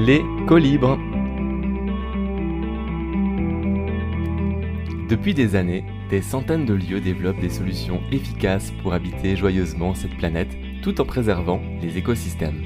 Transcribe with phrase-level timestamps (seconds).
[0.00, 0.96] Les colibres.
[5.08, 10.16] Depuis des années, des centaines de lieux développent des solutions efficaces pour habiter joyeusement cette
[10.16, 12.62] planète tout en préservant les écosystèmes.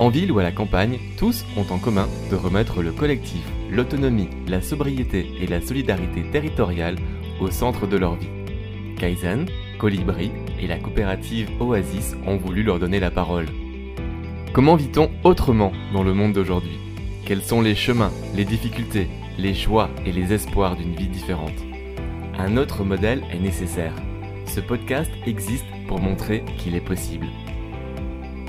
[0.00, 4.28] En ville ou à la campagne, tous ont en commun de remettre le collectif, l'autonomie,
[4.48, 6.96] la sobriété et la solidarité territoriale
[7.40, 8.30] au centre de leur vie.
[8.96, 9.46] Kaizen,
[9.78, 13.46] Colibri et la coopérative Oasis ont voulu leur donner la parole.
[14.52, 16.78] Comment vit-on autrement dans le monde d'aujourd'hui?
[17.26, 21.52] Quels sont les chemins, les difficultés, les choix et les espoirs d'une vie différente?
[22.38, 23.92] Un autre modèle est nécessaire.
[24.46, 27.26] Ce podcast existe pour montrer qu'il est possible.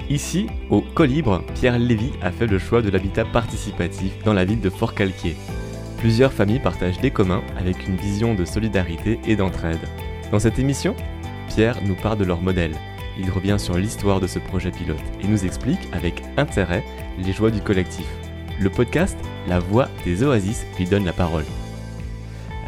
[0.09, 4.61] Ici, au Colibre, Pierre Lévy a fait le choix de l'habitat participatif dans la ville
[4.61, 5.35] de Fort-Calquier.
[5.97, 9.87] Plusieurs familles partagent des communs avec une vision de solidarité et d'entraide.
[10.31, 10.95] Dans cette émission,
[11.49, 12.75] Pierre nous parle de leur modèle.
[13.19, 16.83] Il revient sur l'histoire de ce projet pilote et nous explique avec intérêt
[17.17, 18.05] les joies du collectif.
[18.59, 21.45] Le podcast La Voix des Oasis lui donne la parole.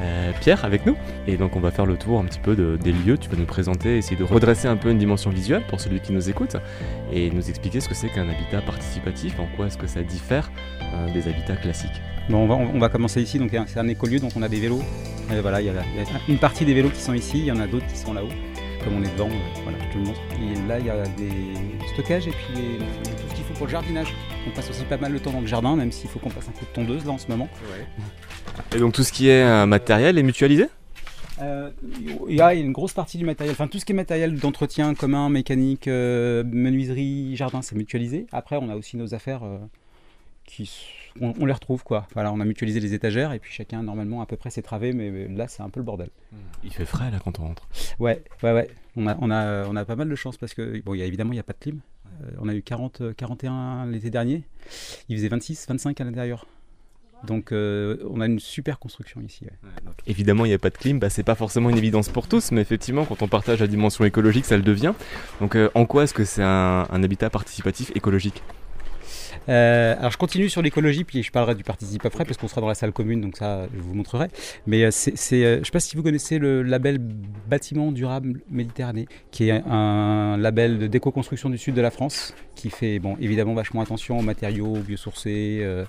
[0.02, 0.96] Euh, Pierre avec nous
[1.28, 3.38] et donc on va faire le tour un petit peu de- des lieux, tu vas
[3.38, 6.58] nous présenter, essayer de redresser un peu une dimension visuelle pour celui qui nous écoute
[7.14, 10.52] et nous expliquer ce que c'est qu'un habitat participatif, en quoi est-ce que ça diffère
[10.82, 12.02] euh, des habitats classiques.
[12.30, 14.82] Bon, on, va, commencer ici, donc c'est un écolieu, donc on a des vélos.
[15.34, 15.74] Et voilà, il y a
[16.28, 18.30] une partie des vélos qui sont ici, il y en a d'autres qui sont là-haut.
[18.84, 19.30] Comme on est devant,
[19.64, 20.20] voilà, je te le montre.
[20.42, 23.68] Et là, il y a des stockages et puis les- tout ce qu'il faut pour
[23.68, 24.08] le jardinage.
[24.48, 26.48] On passe aussi pas mal de temps dans le jardin, même s'il faut qu'on passe
[26.50, 27.48] un coup de tondeuse là en ce moment.
[28.76, 30.66] Et donc tout ce qui est euh, matériel est mutualisé?
[31.42, 31.70] Euh,
[32.28, 34.94] Il y a une grosse partie du matériel, enfin tout ce qui est matériel d'entretien
[34.96, 38.26] commun, mécanique, euh, menuiserie, jardin, c'est mutualisé.
[38.32, 39.58] Après, on a aussi nos affaires euh,
[40.46, 40.70] qui,
[41.20, 42.08] on, on les retrouve quoi.
[42.14, 44.94] Voilà, on a mutualisé les étagères et puis chacun normalement à peu près ses travées,
[44.94, 46.10] mais mais là c'est un peu le bordel.
[46.64, 47.68] Il fait frais là quand on rentre.
[48.00, 48.70] Ouais, ouais, ouais.
[48.96, 51.04] On a, on a, on a pas mal de chance parce que bon, il y
[51.04, 51.80] a, évidemment il n'y a pas de clim.
[52.24, 54.44] Euh, on a eu 40, euh, 41 l'été dernier.
[55.10, 56.46] Il faisait 26, 25 à l'intérieur.
[57.24, 59.46] Donc euh, on a une super construction ici.
[59.46, 59.52] ouais.
[60.08, 62.52] Évidemment, il n'y a pas de clim, bah, c'est pas forcément une évidence pour tous,
[62.52, 64.94] mais effectivement, quand on partage la dimension écologique, ça le devient.
[65.40, 68.42] Donc, euh, en quoi est-ce que c'est un, un habitat participatif écologique?
[69.50, 72.62] Euh, alors je continue sur l'écologie, puis je parlerai du participe après, parce qu'on sera
[72.62, 74.28] dans la salle commune, donc ça je vous montrerai.
[74.68, 78.42] Mais euh, c'est, euh, je ne sais pas si vous connaissez le label Bâtiment durable
[78.50, 83.18] Méditerranée, qui est un label de d'éco-construction du sud de la France, qui fait bon,
[83.20, 85.86] évidemment vachement attention aux matériaux biosourcés, euh,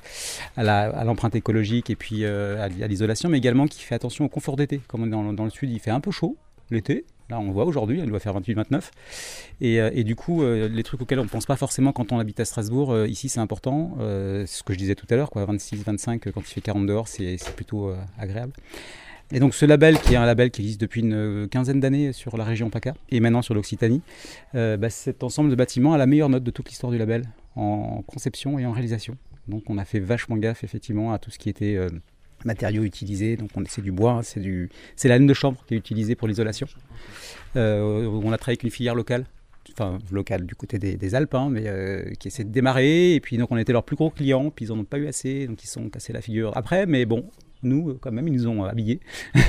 [0.57, 4.29] à, l'empreinte écologique et puis euh, à, à l'isolation, mais également qui fait attention au
[4.29, 4.81] confort d'été.
[4.89, 6.37] Comme on est dans, dans le sud, il fait un peu chaud
[6.71, 7.05] l'été.
[7.33, 8.91] Là, on voit aujourd'hui, il doit faire 28-29.
[9.63, 12.13] Et, euh, et du coup, euh, les trucs auxquels on ne pense pas forcément quand
[12.13, 13.97] on habite à Strasbourg, euh, ici c'est important.
[14.01, 17.09] Euh, ce que je disais tout à l'heure, quoi, 26-25, quand il fait 40 dehors,
[17.09, 18.53] c'est c'est plutôt agréable.
[19.31, 22.37] Et donc ce label, qui est un label qui existe depuis une quinzaine d'années sur
[22.37, 24.03] la région PACA et maintenant sur l'Occitanie,
[24.53, 27.25] bah, cet ensemble de bâtiments a la meilleure note de toute l'histoire du label
[27.57, 29.17] en conception et en réalisation.
[29.49, 31.79] Donc on a fait vachement gaffe effectivement à tout ce qui était
[32.45, 33.37] matériaux utilisés.
[33.37, 36.15] Donc on- c'est du bois, c'est du, c'est la laine de chambre qui est utilisée
[36.15, 36.67] pour l'isolation.
[37.57, 39.25] Euh, on a travaillé avec une filière locale
[39.79, 43.15] enfin locale du côté des, des Alpes, hein, mais euh, qui essaie de démarrer.
[43.15, 45.07] Et puis donc on était leurs plus gros clients, puis ils en ont pas eu
[45.07, 46.85] assez, donc ils se sont cassés la figure après.
[46.87, 47.31] Mais bon,
[47.63, 48.99] nous euh, quand même, ils nous ont habillés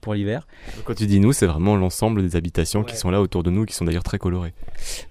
[0.00, 0.46] pour l'hiver.
[0.84, 3.66] Quand tu dis nous, c'est vraiment l'ensemble des habitations qui sont là autour de nous,
[3.66, 4.54] qui sont d'ailleurs très colorées.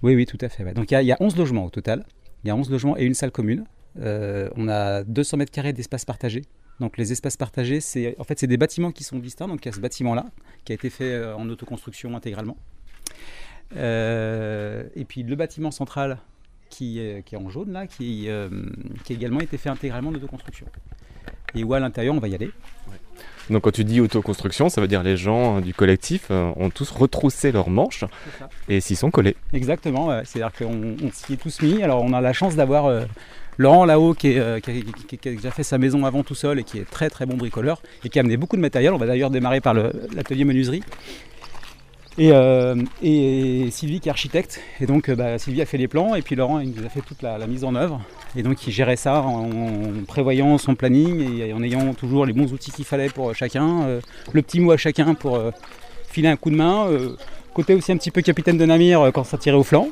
[0.02, 0.64] Oui, oui, tout à fait.
[0.64, 0.74] ouais.
[0.74, 2.04] Donc il y, a- il y a 11 logements au total.
[2.44, 3.64] Il y a 11 logements et une salle commune.
[4.00, 6.42] Euh, on a 200 mètres carrés d'espace partagé.
[6.80, 9.48] Donc les espaces partagés, c'est en fait c'est des bâtiments qui sont distincts.
[9.48, 10.26] Donc il y a ce bâtiment-là
[10.64, 12.56] qui a été fait euh, en autoconstruction intégralement.
[13.74, 16.18] Euh, et puis le bâtiment central
[16.68, 18.48] qui est, qui est en jaune là, qui, euh,
[19.04, 20.66] qui a également été fait intégralement en autoconstruction.
[21.54, 22.50] Et où à l'intérieur on va y aller.
[23.48, 26.90] Donc quand tu dis autoconstruction, ça veut dire les gens du collectif euh, ont tous
[26.90, 28.04] retroussé leurs manches
[28.68, 29.36] et s'y sont collés.
[29.52, 30.22] Exactement, ouais.
[30.24, 31.82] c'est-à-dire qu'on on s'y est tous mis.
[31.82, 33.06] Alors on a la chance d'avoir
[33.58, 36.64] Laurent là-haut qui, est, euh, qui, a- déjà fait sa maison avant tout seul et
[36.64, 38.92] qui est très très bon bricoleur et qui a amené beaucoup de matériel.
[38.92, 40.82] On va d'ailleurs démarrer par l'atelier menuiserie.
[42.18, 44.60] Et, euh, et Sylvie qui est architecte.
[44.80, 47.00] Et donc euh, bah, Sylvie a fait les plans et puis Laurent nous a fait
[47.00, 48.00] toute la, mise en œuvre.
[48.36, 49.48] Et donc il gérait ça en,
[50.06, 54.00] prévoyant son planning et en ayant toujours les bons outils qu'il fallait pour chacun.
[54.32, 55.40] le petit mot à chacun pour
[56.08, 56.88] filer un coup de main.
[57.56, 59.88] Euh, côté aussi un petit peu capitaine de navire euh, quand ça tirait au flanc.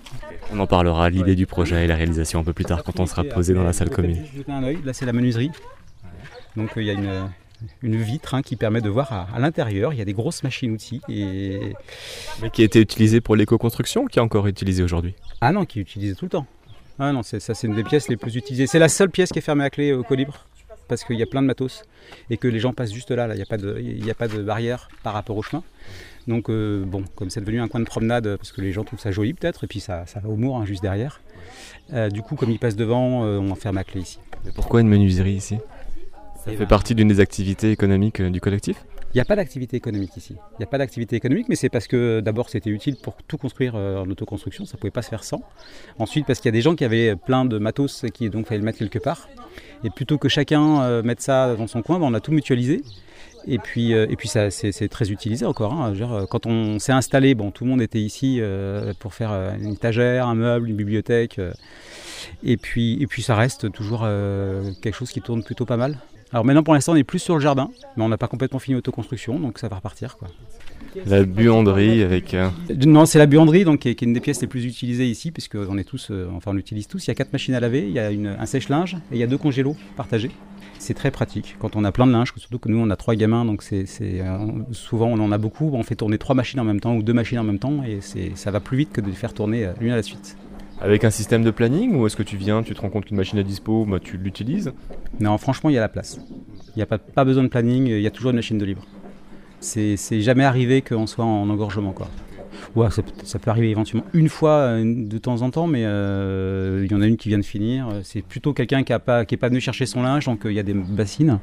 [0.52, 3.06] On en parlera, l'idée du projet et la réalisation un peu plus tard quand on
[3.06, 4.24] sera posé dans la salle commune.
[4.84, 5.50] Là, c'est la menuiserie.
[6.56, 7.30] Donc, euh, il y a une,
[7.82, 9.92] une vitre hein, qui permet de voir à, à l'intérieur.
[9.92, 11.00] Il y a des grosses machines-outils.
[11.08, 11.74] Et...
[12.42, 15.14] Mais qui a été utilisé pour l'éco-construction ou qui est encore utilisé aujourd'hui?
[15.40, 16.46] Ah non, qui est utilisée tout le temps.
[16.98, 18.66] Ah non, c'est, ça, c'est une des pièces les plus utilisées.
[18.66, 20.46] C'est la seule pièce qui est fermée à clé au colibre.
[20.86, 21.82] Parce qu'il y a plein de matos
[22.28, 23.26] et que les gens passent juste là.
[23.26, 23.34] là.
[23.34, 25.62] Il n'y a, pas de- il y a pas de barrière par rapport au chemin.
[26.26, 29.10] Donc bon, comme c'est devenu un coin de promenade, parce que les gens trouvent ça
[29.10, 31.20] joli peut-être, et puis ça, ça va au Mour hein, juste derrière.
[32.12, 34.18] du coup, comme ils passent devant, on enferme la clé ici.
[34.44, 35.58] Mais pourquoi une menuiserie ici?
[36.44, 38.84] Ça fait partie d'une des activités économiques du collectif?
[39.14, 40.34] Il n'y a pas d'activité économique ici.
[40.34, 43.38] Il n'y a pas d'activité économique, mais c'est parce que d'abord c'était utile pour tout
[43.38, 45.40] construire en autoconstruction, ça ne pouvait pas se faire sans.
[46.00, 48.46] Ensuite parce qu'il y a des gens qui avaient plein de matos et qui donc
[48.46, 49.28] fallait le mettre quelque part.
[49.84, 52.82] Et plutôt que chacun euh, mette ça dans son coin, ben, on a tout mutualisé.
[53.46, 55.72] Et puis, euh, et puis ça, c'est, très utilisé encore.
[55.72, 55.94] Hein.
[56.00, 58.40] Euh, quand on s'est installé, bon, tout le monde était ici
[58.98, 61.40] pour faire une étagère, un meuble, une bibliothèque.
[62.42, 64.06] et, puis, et puis ça reste toujours
[64.80, 65.98] quelque chose qui tourne plutôt pas mal.
[66.32, 68.58] Alors maintenant, pour l'instant, on est plus sur le jardin, mais on n'a pas complètement
[68.58, 70.16] fini l'autoconstruction, donc ça va repartir.
[70.16, 70.28] Quoi.
[71.06, 72.36] La buanderie avec.
[72.86, 75.54] Non, c'est la buanderie, donc qui est, une des pièces les plus utilisées ici, puisque
[75.56, 77.06] on est tous, enfin on l'utilise tous.
[77.06, 79.22] Il y a quatre machines à laver, il y a un sèche-linge et il y
[79.22, 80.30] a deux congélos partagés.
[80.86, 83.14] C'est très pratique quand on a plein de linge, surtout que nous on a trois
[83.14, 84.38] gamins, donc c'est euh,
[84.72, 85.70] souvent on en a beaucoup.
[85.72, 88.00] On fait tourner trois machines en même temps ou deux machines en même temps, et
[88.34, 90.36] ça va plus vite que de les faire tourner euh, l'une à la suite.
[90.82, 93.16] Avec un système de planning ou est-ce que tu viens, tu te rends compte qu'une
[93.16, 94.74] machine est dispo, bah, tu l'utilises?
[95.20, 96.20] Non, franchement, il y a la place.
[96.76, 98.66] Il n'y a pas, pas besoin de planning, il y a toujours une machine de
[98.66, 98.84] libre
[99.64, 101.92] c'est jamais arrivé qu'on soit en engorgement.
[101.92, 102.08] Quoi.
[102.74, 106.90] Ouais, ça, peut arriver éventuellement une fois euh, de temps en temps, mais euh, il
[106.90, 107.88] y en a une qui vient de finir.
[108.02, 110.60] C'est plutôt quelqu'un qui n'est pas, pas venu chercher son linge, donc euh, il y
[110.60, 111.38] a des bassines.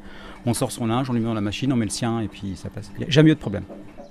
[0.45, 2.27] On sort son linge, on lui met dans la machine, on met le sien et
[2.27, 2.91] puis ça passe.
[2.95, 3.63] Il n'y a jamais eu de problème.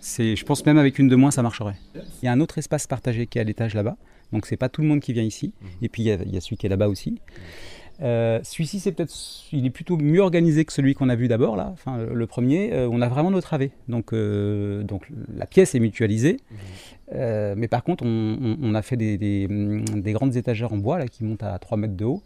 [0.02, 1.76] Je pense même avec une de moins, ça marcherait.
[1.94, 3.96] Il y a un autre espace partagé qui est à l'étage là-bas,
[4.32, 5.53] donc c'est pas tout le monde qui vient ici.
[5.61, 5.67] Mmh.
[5.82, 7.19] Et puis il y, y, a celui qui est là-bas aussi.
[8.02, 9.14] Euh, celui-ci, c'est peut-être,
[9.52, 11.69] il est plutôt mieux organisé que celui qu'on a vu d'abord là.
[11.73, 13.73] Enfin, le premier, euh, on a vraiment nos travées.
[13.88, 17.55] Donc, euh, donc la pièce est mutualisée, mhm.
[17.56, 21.43] mais par contre, on, a fait des, des, grandes étagères en bois là qui montent
[21.43, 22.23] à 3 mètres de haut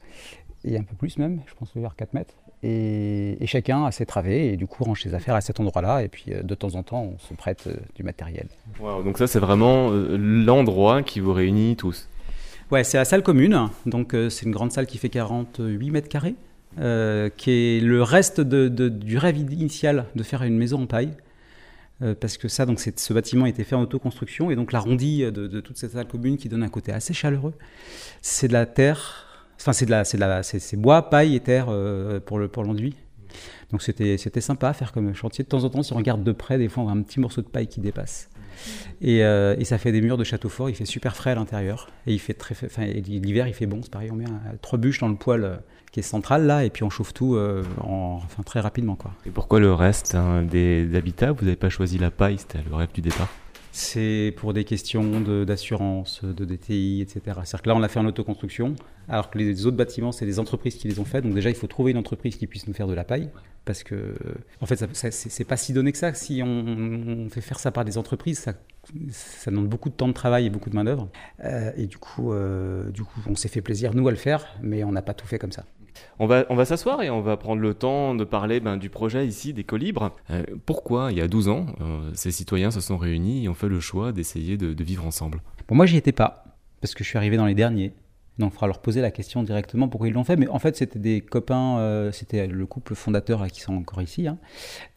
[0.65, 2.35] et un peu plus même, je pense vers 4 mètres.
[2.63, 6.03] Et, chacun a ses travées et du coup range ses affaires à cet endroit-là.
[6.03, 8.47] Et puis de temps en temps, on se prête du matériel.
[8.81, 12.09] donc ça, c'est vraiment l'endroit qui vous réunit tous.
[12.75, 13.69] Ouais, c'est la salle commune.
[13.87, 16.35] Donc, euh, c'est une grande salle qui fait 48 mètres carrés,
[16.81, 21.13] euh, qui est le reste du rêve initial de faire une maison en paille.
[22.03, 25.23] Euh, parce que ça, donc, ce bâtiment a été fait en autoconstruction et donc l'arrondi
[25.23, 27.55] de, toute cette salle commune qui donne un côté assez chaleureux,
[28.23, 31.67] c'est de la terre, enfin c'est de la, c'est la, c'est, bois, paille et terre
[32.27, 32.97] pour le pour l'enduit.
[33.71, 35.45] Donc c'était c'était sympa à faire comme chantier.
[35.45, 37.21] De temps en temps, si on regarde de près, des fois on voit un petit
[37.21, 38.31] morceau de paille qui dépasse.
[39.05, 40.71] Euh, et, ça fait des murs de château fort.
[40.71, 41.89] Il fait super frais à l'intérieur.
[42.07, 42.55] Et il fait très,
[43.01, 43.81] l'hiver, il fait bon.
[43.83, 44.25] C'est pareil, on met
[44.63, 45.57] trois bûches dans le poêle euh,
[45.93, 48.97] qui est central là, et puis on chauffe tout euh, en, enfin, très rapidement.
[48.97, 49.13] Quoi.
[49.27, 52.75] Et pourquoi le reste hein, des habitats Vous n'avez pas choisi la paille C'était le
[52.75, 53.29] rêve du départ?
[53.77, 57.21] C'est pour des questions d'assurance, de, DTI, etc.
[57.43, 58.77] C'est-à-dire que là, on l'a fait en autoconstruction,
[59.09, 61.23] alors que les autres bâtiments, c'est des entreprises qui les ont fait.
[61.23, 63.31] Donc déjà, il faut trouver une entreprise qui puisse nous faire de la paille,
[63.65, 64.15] parce que,
[64.61, 66.15] en fait, c'est pas si donné que ça.
[66.15, 70.47] Si on, fait faire ça par des entreprises, ça, demande beaucoup de temps de travail
[70.47, 71.09] et beaucoup de main d'œuvre.
[71.43, 74.47] Euh, et du coup, euh, du coup, on s'est fait plaisir nous à le faire,
[74.63, 75.65] mais on n'a pas tout fait comme ça.
[76.19, 78.91] On va, on va s'asseoir et on va prendre le temps de parler ben, du
[78.91, 80.15] projet ici des colibres.
[80.31, 83.55] Euh, pourquoi, il y a 12 ans, euh, ces citoyens se sont réunis et ont
[83.55, 85.41] fait le choix d'essayer de, de, vivre ensemble?
[85.69, 86.45] Bon, moi, j'y étais pas,
[86.81, 87.93] parce que je suis arrivé dans les derniers.
[88.39, 90.37] Donc il faudra leur poser la question directement pourquoi ils l'ont fait.
[90.37, 94.27] Mais en fait, c'était des copains, euh, c'était le couple fondateur qui sont encore ici,
[94.27, 94.39] hein,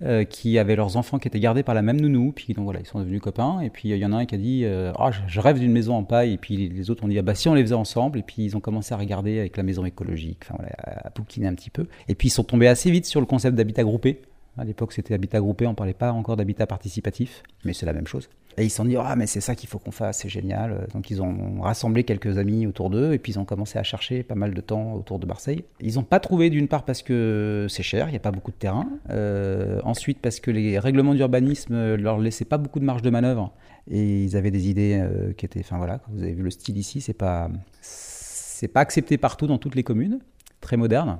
[0.02, 2.32] euh, qui avaient leurs enfants qui étaient gardés par la même nounou.
[2.32, 3.62] Puis donc voilà, ils sont devenus copains.
[3.62, 5.72] Et puis il y en a un qui a dit euh, ah, je rêve d'une
[5.72, 6.34] maison en paille.
[6.34, 8.20] Et puis les autres ont dit ah, bah si on les faisait ensemble.
[8.20, 11.54] Et puis ils ont commencé à regarder avec la maison écologique, enfin à bouquiner un
[11.54, 11.86] petit peu.
[12.08, 14.22] Et puis ils sont tombés assez vite sur le concept d'habitat groupé.
[14.58, 18.08] À l'époque, c'était habitat groupé, on parlait pas encore d'habitat participatif, mais c'est la même
[18.08, 18.30] chose.
[18.60, 20.88] Et ils se sont dit, ah, mais c'est ça qu'il faut qu'on fasse, c'est génial.
[20.92, 24.24] Donc ils ont rassemblé quelques amis autour d'eux, et puis ils ont commencé à chercher
[24.24, 25.64] pas mal de temps autour de Marseille.
[25.80, 28.50] Ils n'ont pas trouvé, d'une part, parce que c'est cher, il n'y a pas beaucoup
[28.50, 28.90] de terrain.
[29.12, 33.54] Euh, ensuite, parce que les règlements d'urbanisme leur laissaient pas beaucoup de marge de manœuvre.
[33.90, 36.78] Et ils avaient des idées euh, qui étaient, enfin voilà, vous avez vu le style
[36.78, 37.50] ici, c'est pas,
[37.82, 40.20] pas accepté partout dans toutes les communes,
[40.62, 41.20] très moderne.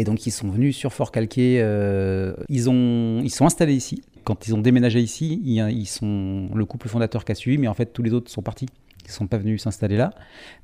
[0.00, 4.02] Et donc ils sont venus sur Fort Calquier, euh, ils, ont, ils sont installés ici.
[4.24, 7.74] Quand ils ont déménagé ici, ils, sont le couple fondateur qui a suivi, mais en
[7.74, 8.64] fait tous les autres sont partis.
[9.04, 10.14] Ils ne sont pas venus s'installer là.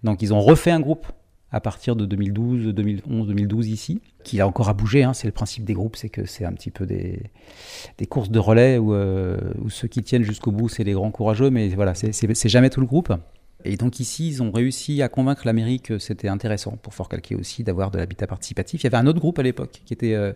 [0.05, 1.07] Donc ils ont refait un groupe
[1.51, 5.03] à partir de 2012, 2011, 2012 ici, qui a encore à bouger.
[5.03, 5.13] Hein.
[5.13, 7.21] C'est le principe des groupes, c'est que c'est un petit peu des,
[8.09, 11.51] courses de relais où, euh, où ceux qui tiennent jusqu'au bout, c'est les grands courageux,
[11.51, 13.13] mais voilà, c'est jamais tout le groupe.
[13.65, 17.09] Et donc ici, ils ont réussi à convaincre la mairie que c'était intéressant pour Fort
[17.09, 18.83] Calquier aussi d'avoir de l'habitat participatif.
[18.83, 20.33] Il y avait un autre groupe à l'époque qui euh,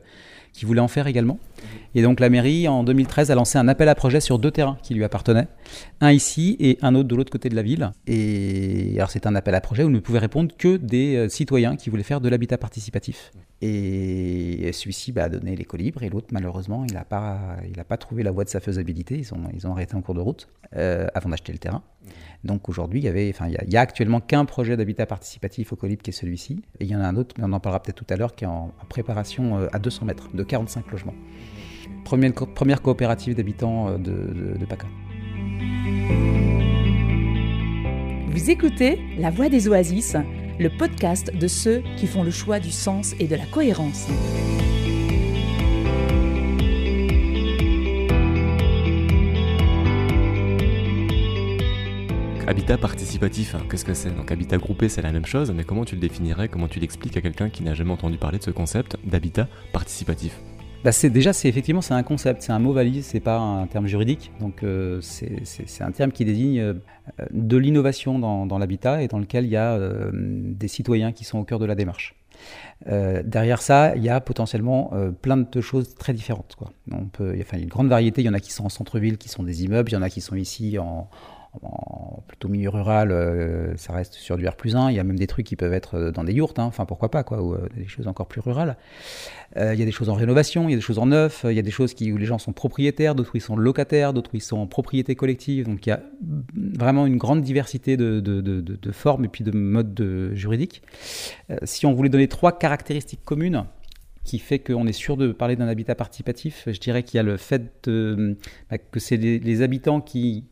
[0.53, 1.39] qui voulait en faire également.
[1.95, 4.79] Et donc la mairie, en 2013, a lancé un appel à projet sur deux terrains
[4.83, 5.47] qui lui appartenaient,
[6.01, 7.93] un ici et un autre de l'autre côté de la ville.
[8.07, 11.77] Et alors c'est un appel à projet où ne pouvaient répondre que des euh, citoyens
[11.77, 13.31] qui voulaient faire de l'habitat participatif.
[13.63, 18.31] Et celui-ci bah, a donné l'équilibre et l'autre, malheureusement, il n'a pas, pas trouvé la
[18.31, 19.19] voie de sa faisabilité.
[19.19, 21.83] Ils ont, ils ont arrêté en cours de route euh, avant d'acheter le terrain.
[22.43, 26.15] Donc aujourd'hui, il y y, a, actuellement qu'un projet d'habitat participatif au Colib qui est
[26.15, 26.63] celui-ci.
[26.79, 28.35] Et il y en a un autre, mais on en parlera peut-être tout à l'heure,
[28.35, 31.15] qui est en, préparation euh, à 200 mètres, de 45 logements.
[32.05, 34.87] Première, première coopérative d'habitants euh, de, de PACA.
[38.31, 40.17] Vous écoutez La Voix des Oasis
[40.61, 44.09] le podcast de ceux qui font le choix du sens et de la cohérence.
[52.47, 54.11] Habitat participatif, hein, qu'est-ce que c'est?
[54.29, 56.49] Habitat groupé, c'est la même chose, mais comment tu le définirais?
[56.49, 60.41] Comment tu l'expliques à quelqu'un qui n'a jamais entendu parler de ce concept d'habitat participatif?
[60.83, 63.87] Bah déjà c'est effectivement c'est un concept, c'est un mot valise, c'est pas un terme
[63.87, 64.33] juridique.
[64.41, 66.75] Donc euh, c'est un terme qui désigne euh,
[67.31, 71.39] de l'innovation dans, l'habitat et dans lequel il y a euh, des citoyens qui sont
[71.39, 72.15] au cœur de la démarche.
[72.87, 76.57] derrière ça, il y a potentiellement plein de choses très différentes.
[76.91, 78.23] On peut, il y a une grande variété.
[78.23, 79.91] Il y en a qui sont en centre-ville, qui sont des immeubles.
[79.91, 81.11] Il y en a qui sont ici en,
[81.63, 84.91] en plutôt milieu rural, euh, ça reste sur du R 1.
[84.91, 86.65] Il y a même des trucs qui peuvent être euh, dans des yurts, hein.
[86.65, 88.77] enfin pourquoi pas, quoi, ou euh, des choses encore plus rurales.
[89.57, 91.55] il y a des choses en rénovation, il y a des choses en neuf, il
[91.55, 94.13] y a des choses qui, où les gens sont propriétaires, d'autres où ils sont locataires,
[94.13, 95.67] d'autres où ils sont en propriété collective.
[95.67, 96.03] Donc il y a
[96.79, 100.83] vraiment une grande diversité de, de, de, de formes et puis de modes juridiques.
[101.65, 103.65] si on voulait donner trois caractéristiques communes,
[104.25, 106.65] qui fait qu'on est sûr de parler d'un habitat participatif.
[106.67, 107.89] Je dirais qu'il y a le fait
[108.71, 110.45] bah, que c'est les, habitants qui,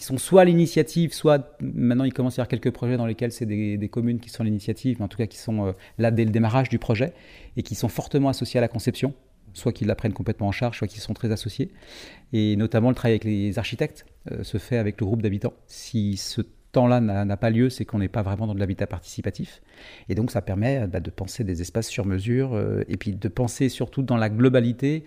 [0.00, 3.32] qui sont soit l'initiative, soit maintenant il commence à y avoir quelques projets dans lesquels
[3.32, 6.24] c'est des, communes qui sont l'initiative, mais en tout cas qui sont euh, là dès
[6.24, 7.12] le démarrage du projet
[7.58, 9.12] et qui sont fortement associés à la conception,
[9.52, 11.70] soit qu'ils la prennent complètement en charge, soit qu'ils sont très associés.
[12.32, 15.52] Et notamment le travail avec les architectes euh, se fait avec le groupe d'habitants.
[15.66, 16.40] Si ce
[16.72, 19.60] temps-là n'a pas lieu, c'est qu'on n'est pas vraiment dans de l'habitat participatif.
[20.08, 23.28] Et donc ça permet bah, de penser des espaces sur mesure euh, et puis de
[23.28, 25.04] penser surtout dans la globalité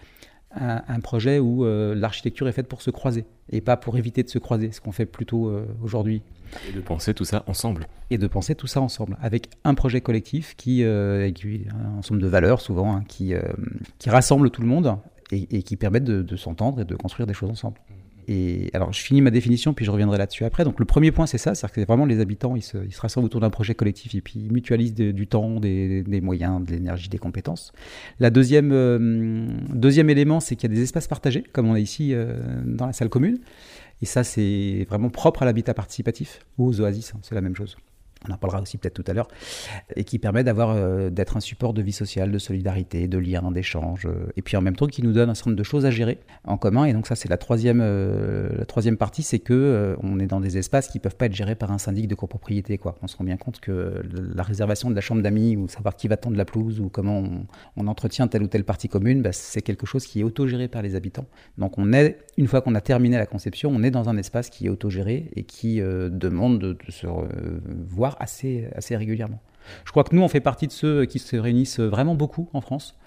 [0.55, 4.29] un, projet où euh, l'architecture est faite pour se croiser et pas pour éviter de
[4.29, 6.21] se croiser, ce qu'on fait plutôt euh, aujourd'hui.
[6.69, 7.87] Et de penser tout ça ensemble.
[8.09, 11.29] Et de penser tout ça ensemble, avec un projet collectif qui, euh,
[11.71, 13.33] un ensemble de valeurs souvent, hein, qui,
[13.97, 14.97] qui rassemble tout le monde
[15.31, 17.77] et, qui permettent de s'entendre et de construire des choses ensemble.
[18.27, 20.63] Et alors, je finis ma définition, puis je reviendrai là-dessus après.
[20.63, 23.41] Donc, le premier point, c'est ça, c'est-à-dire que vraiment les habitants, ils se, rassemblent autour
[23.41, 27.17] d'un projet collectif et puis ils mutualisent du temps, des, des, moyens, de l'énergie, des
[27.17, 27.71] compétences.
[28.19, 31.79] La deuxième, euh, deuxième élément, c'est qu'il y a des espaces partagés, comme on a
[31.79, 33.39] ici euh, dans la salle commune.
[34.01, 37.55] Et ça, c'est vraiment propre à l'habitat participatif ou aux oasis, hein, c'est la même
[37.55, 37.77] chose
[38.27, 39.27] on en parlera aussi peut-être tout à l'heure,
[39.95, 43.51] et qui permet d'avoir euh, d'être un support de vie sociale, de solidarité, de lien,
[43.51, 45.85] d'échange, euh, et puis en même temps qui nous donne un certain nombre de choses
[45.85, 46.85] à gérer en commun.
[46.85, 50.39] Et donc ça, c'est la troisième, euh, la troisième partie, c'est que on est dans
[50.39, 52.77] des espaces qui peuvent pas être gérés par un syndic de copropriété.
[52.77, 52.95] Quoi.
[53.01, 54.01] On se rend bien compte que
[54.35, 57.23] la réservation de la chambre d'amis, ou savoir qui va tendre la pelouse, ou comment
[57.77, 60.81] on, entretient telle ou telle partie commune, bah, c'est quelque chose qui est autogéré par
[60.81, 61.25] les habitants.
[61.57, 64.49] Donc on est, une fois qu'on a terminé la conception, on est dans un espace
[64.49, 67.07] qui est autogéré et qui demande de, de se
[67.89, 69.41] voir assez, assez régulièrement.
[69.85, 72.61] Je crois que nous, on fait partie de ceux qui se réunissent vraiment beaucoup en
[72.61, 72.97] France.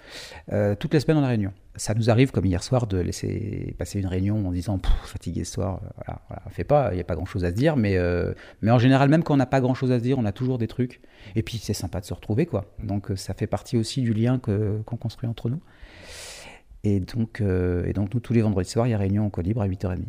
[0.51, 1.51] Euh, toutes les semaines, a réunion.
[1.75, 5.53] Ça nous arrive, comme hier soir, de laisser passer une réunion en disant fatigué ce
[5.53, 5.81] soir.
[5.83, 7.75] Euh, voilà, voilà, fait pas, il n'y a pas grand chose à se dire.
[7.75, 10.17] Mais, euh, mais en général, même quand on n'a pas grand chose à se dire,
[10.17, 11.01] on a toujours des trucs.
[11.35, 12.65] Et puis, c'est sympa de se retrouver, quoi.
[12.83, 15.61] Donc, ça fait partie aussi du lien qu'on construit entre nous.
[16.83, 19.61] Et donc, et donc, nous, tous les vendredis soirs, il y a réunion au Colibre
[19.61, 19.99] à 8h30.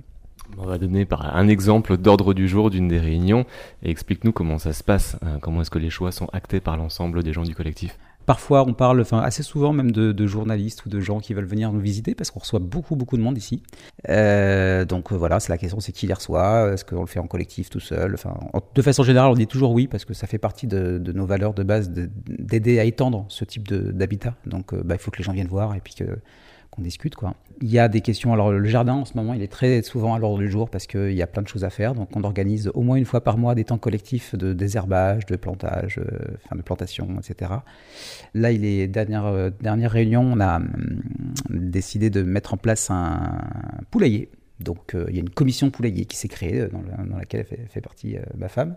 [0.56, 3.44] On va donner par un exemple d'ordre du jour d'une des réunions
[3.82, 6.76] et explique-nous comment ça se passe, hein, comment est-ce que les choix sont actés par
[6.76, 7.98] l'ensemble des gens du collectif.
[8.28, 11.72] Parfois, on parle, enfin assez souvent même de, journalistes ou de gens qui veulent venir
[11.72, 13.62] nous visiter parce qu'on reçoit beaucoup beaucoup de monde ici.
[14.10, 16.74] Euh, donc euh, voilà, c'est la question, c'est qui les reçoit?
[16.74, 18.12] Est-ce qu'on le fait en collectif tout seul?
[18.12, 18.38] Enfin,
[18.74, 21.54] de façon générale, on dit toujours oui parce que ça fait partie de, nos valeurs
[21.54, 24.34] de base d'aider à étendre ce type d'habitat.
[24.44, 26.18] Donc, euh, bah, il faut que les gens viennent voir et puis que
[26.78, 27.34] qu'on discute quoi.
[27.60, 28.32] Il y a des questions.
[28.32, 30.86] Alors le jardin en ce moment, il est très souvent à l'ordre du jour parce
[30.86, 31.94] qu'il y a plein de choses à faire.
[31.94, 35.36] Donc on organise au moins une fois par mois des temps collectifs de désherbage, de
[35.36, 37.52] plantage, euh, de plantation, etc.
[38.34, 41.02] Là, il est dernière euh, réunion, on a hum,
[41.50, 43.38] décidé de mettre en place un
[43.90, 44.30] poulailler.
[44.60, 47.80] Donc euh, il y a une commission poulailler qui s'est créée dans, laquelle fait, fait
[47.80, 48.76] partie ma femme.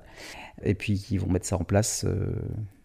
[0.63, 2.05] Et puis ils vont mettre ça en place.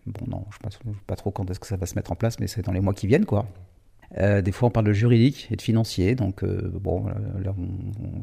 [0.07, 2.17] bon non, je ne sais pas trop quand est-ce que ça va se mettre en
[2.17, 3.47] place, mais c'est dans les mois qui viennent quoi.
[4.19, 6.15] Euh, des fois, on parle de juridique et de financier.
[6.15, 7.07] Donc, euh, bon,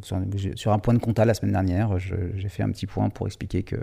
[0.02, 3.64] sur, un point de compta la semaine dernière, j'ai fait un petit point pour expliquer
[3.64, 3.78] que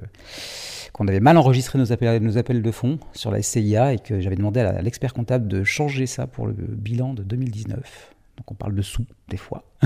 [0.93, 4.21] qu'on avait mal enregistré nos appels, nos appels de fonds sur la SCIA et que
[4.21, 8.15] j'avais demandé à l'expert comptable de changer ça pour le bilan de 2019.
[8.39, 9.65] Donc, on parle de sous des fois.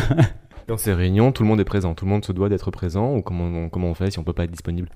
[0.67, 3.17] Dans ces réunions, tout le monde est présent, tout le monde se doit d'être présent
[3.17, 4.89] ou comment on, comment on fait si on peut pas être disponible?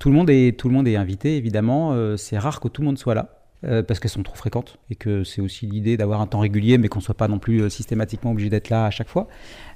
[0.00, 1.92] Tout le monde est tout le monde est invité évidemment.
[1.92, 3.43] Euh, c'est rare que tout le monde soit là.
[3.86, 6.88] Parce qu'elles sont trop fréquentes et que c'est aussi l'idée d'avoir un temps régulier, mais
[6.88, 9.28] qu'on soit pas non plus systématiquement obligé d'être là à chaque fois.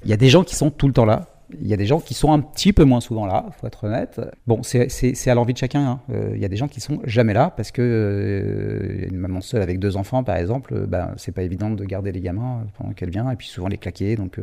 [0.04, 1.26] Il y a des gens qui sont tout le temps là,
[1.61, 3.85] il y a des gens qui sont un petit peu moins souvent là, faut être
[3.85, 4.21] honnête.
[4.47, 5.80] Bon, c'est à l'envie de chacun.
[5.80, 6.00] Hein.
[6.11, 9.40] Euh, il y a des gens qui sont jamais là parce que euh, une maman
[9.40, 12.66] seule avec deux enfants, par exemple, euh, ben, c'est pas évident de garder les gamins
[12.76, 14.16] pendant qu'elle vient et puis souvent les claquer.
[14.16, 14.40] Donc,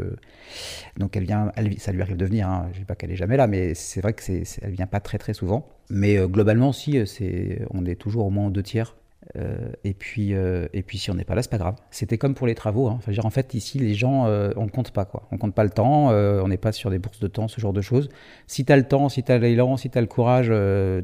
[0.97, 2.49] donc elle vient, ça lui arrive de venir.
[2.49, 2.69] Hein.
[2.73, 4.99] Je dis pas qu'elle est jamais là, mais c'est vrai que c'est, elle vient pas
[4.99, 5.67] très très souvent.
[5.89, 8.95] Mais globalement, si, c'est, on est toujours au moins deux tiers
[9.37, 11.75] euh, et, puis, euh, et puis si on n'est pas là, c'est pas grave.
[11.91, 12.87] C'était comme pour les travaux.
[12.87, 12.97] Hein.
[12.97, 15.05] Enfin, en fait, ici, les gens, euh, on compte pas.
[15.05, 15.27] Quoi.
[15.31, 17.73] On compte pas le temps, on n'est pas sur des bourses de temps, ce genre
[17.73, 18.09] de choses.
[18.47, 20.47] Si tu as le temps, si tu as l'élan, si tu as le courage,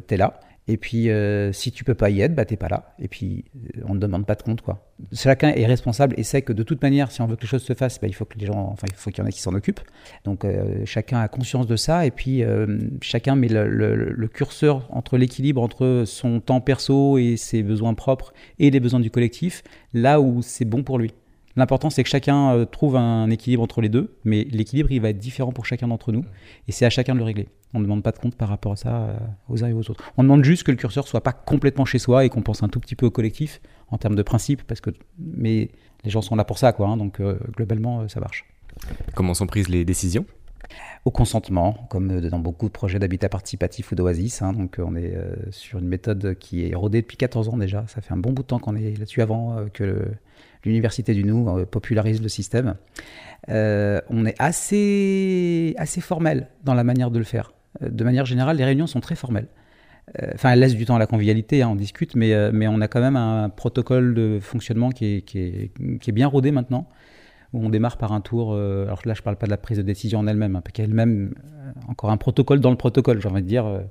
[0.07, 0.39] tu là.
[0.71, 2.95] Et puis, euh, si tu peux pas y être, bah, t'es pas là.
[2.97, 3.43] Et puis,
[3.75, 4.89] euh, on ne demande pas de compte, quoi.
[5.11, 7.63] Chacun est responsable et sait que de toute manière, si on veut que les choses
[7.63, 9.81] se fassent, bah, il faut enfin, qu'il y en ait qui s'en occupent.
[10.23, 12.41] Donc, euh, chacun a conscience de ça et puis
[13.01, 18.71] chacun met le curseur entre l'équilibre entre son temps perso et ses besoins propres et
[18.71, 19.63] les besoins du collectif,
[19.93, 21.11] là où c'est bon pour lui.
[21.55, 25.17] L'important, c'est que chacun trouve un équilibre entre les deux, mais l'équilibre, il va être
[25.17, 26.24] différent pour chacun d'entre nous,
[26.67, 27.50] et c'est à chacun de le régler.
[27.74, 29.17] On ne demande pas de compte par rapport à ça euh,
[29.48, 30.03] aux uns et aux autres.
[30.17, 32.67] On demande juste que le curseur soit pas complètement chez soi et qu'on pense un
[32.67, 35.70] tout petit peu au collectif en termes de principe, parce que mais
[36.03, 36.88] les gens sont là pour ça, quoi.
[36.88, 38.46] Hein, donc euh, globalement, euh, ça marche.
[39.15, 40.25] Comment sont prises les décisions?
[41.03, 44.41] Au consentement, comme dans beaucoup de projets d'habitat participatif ou d'oasis.
[44.41, 44.53] Hein.
[44.53, 45.17] donc on est
[45.50, 47.84] sur une méthode qui est rodée depuis 14 ans déjà.
[47.88, 50.08] Ça fait un bon bout de temps qu'on est là-dessus avant que
[50.65, 52.75] l'Université du Nou popularise le système.
[53.48, 57.51] on est assez, assez formel dans la manière de le faire.
[57.81, 59.48] Euh, de manière générale, les réunions sont très formelles.
[60.21, 62.67] Euh, enfin, elles laissent du temps à la convivialité, hein, on discute, mais, euh, mais
[62.67, 66.27] on a quand même un protocole de fonctionnement qui est, qui est, qui est bien
[66.27, 66.88] rodé maintenant,
[67.53, 68.53] où on démarre par un tour.
[68.53, 70.74] alors là, je ne parle pas de la prise de décision en elle-même, hein, parce
[70.74, 71.33] qu'elle-même,
[71.88, 73.81] encore un protocole dans le protocole, j'ai envie de dire.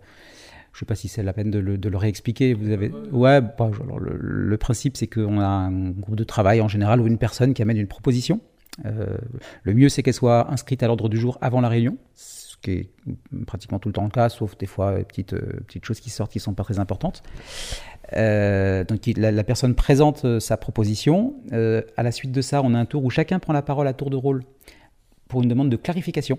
[0.72, 2.54] Je ne sais pas si c'est la peine de le, de le, réexpliquer.
[2.54, 6.68] Vous avez, ouais, bah, le, le, principe, c'est qu'on a un groupe de travail en
[6.68, 8.40] général ou une personne qui amène une proposition.
[8.84, 11.98] le mieux, c'est qu'elle soit inscrite à l'ordre du jour avant la réunion
[12.60, 12.90] qui est
[13.46, 16.10] pratiquement tout le temps le cas, sauf des fois des petites, euh, petites choses qui
[16.10, 17.22] sortent qui ne sont pas très importantes.
[18.14, 21.34] Euh, donc la, personne présente euh, sa proposition.
[21.52, 23.92] à la suite de ça, on a un tour où chacun prend la parole à
[23.92, 24.42] tour de rôle
[25.28, 26.38] pour une demande de clarification.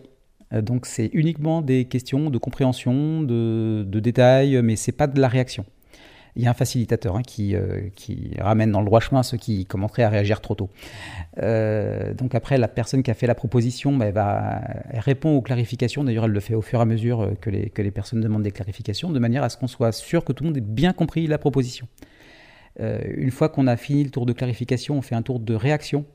[0.51, 5.27] Donc c'est uniquement des questions de compréhension, de, de détails, mais c'est pas de la
[5.27, 5.65] réaction
[6.35, 9.37] il y a un facilitateur hein, qui, euh, qui, ramène dans le droit chemin ceux
[9.37, 10.69] qui commenceraient à réagir trop tôt.
[11.41, 16.03] Euh, donc après, la personne qui a fait la proposition, bah, elle, répond aux clarifications.
[16.03, 18.51] D'ailleurs, elle le fait au fur et à mesure euh, que les personnes demandent des
[18.51, 21.27] clarifications, de manière à ce qu'on soit sûr que tout le monde ait bien compris
[21.27, 21.87] la proposition.
[22.79, 26.05] une fois qu'on a fini le tour de clarification, on fait un tour de réaction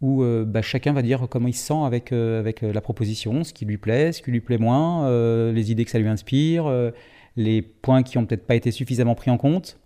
[0.00, 3.64] où bah, chacun va dire comment il se sent avec, avec la proposition, ce qui
[3.64, 5.10] lui plaît, ce qui lui plaît moins,
[5.50, 6.92] les idées que ça lui inspire
[7.38, 9.78] les points qui n'ont peut-être pas été suffisamment pris en compte.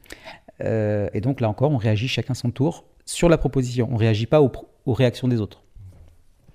[0.62, 3.88] Euh, et donc là encore, on réagit chacun son tour sur la proposition.
[3.90, 4.50] On ne réagit pas aux,
[4.92, 5.62] réactions des autres.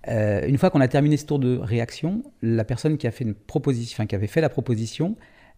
[0.08, 3.24] Euh, une fois qu'on a terminé ce tour de réaction, la personne qui a fait
[3.24, 5.15] une proposition, qui avait fait la proposition,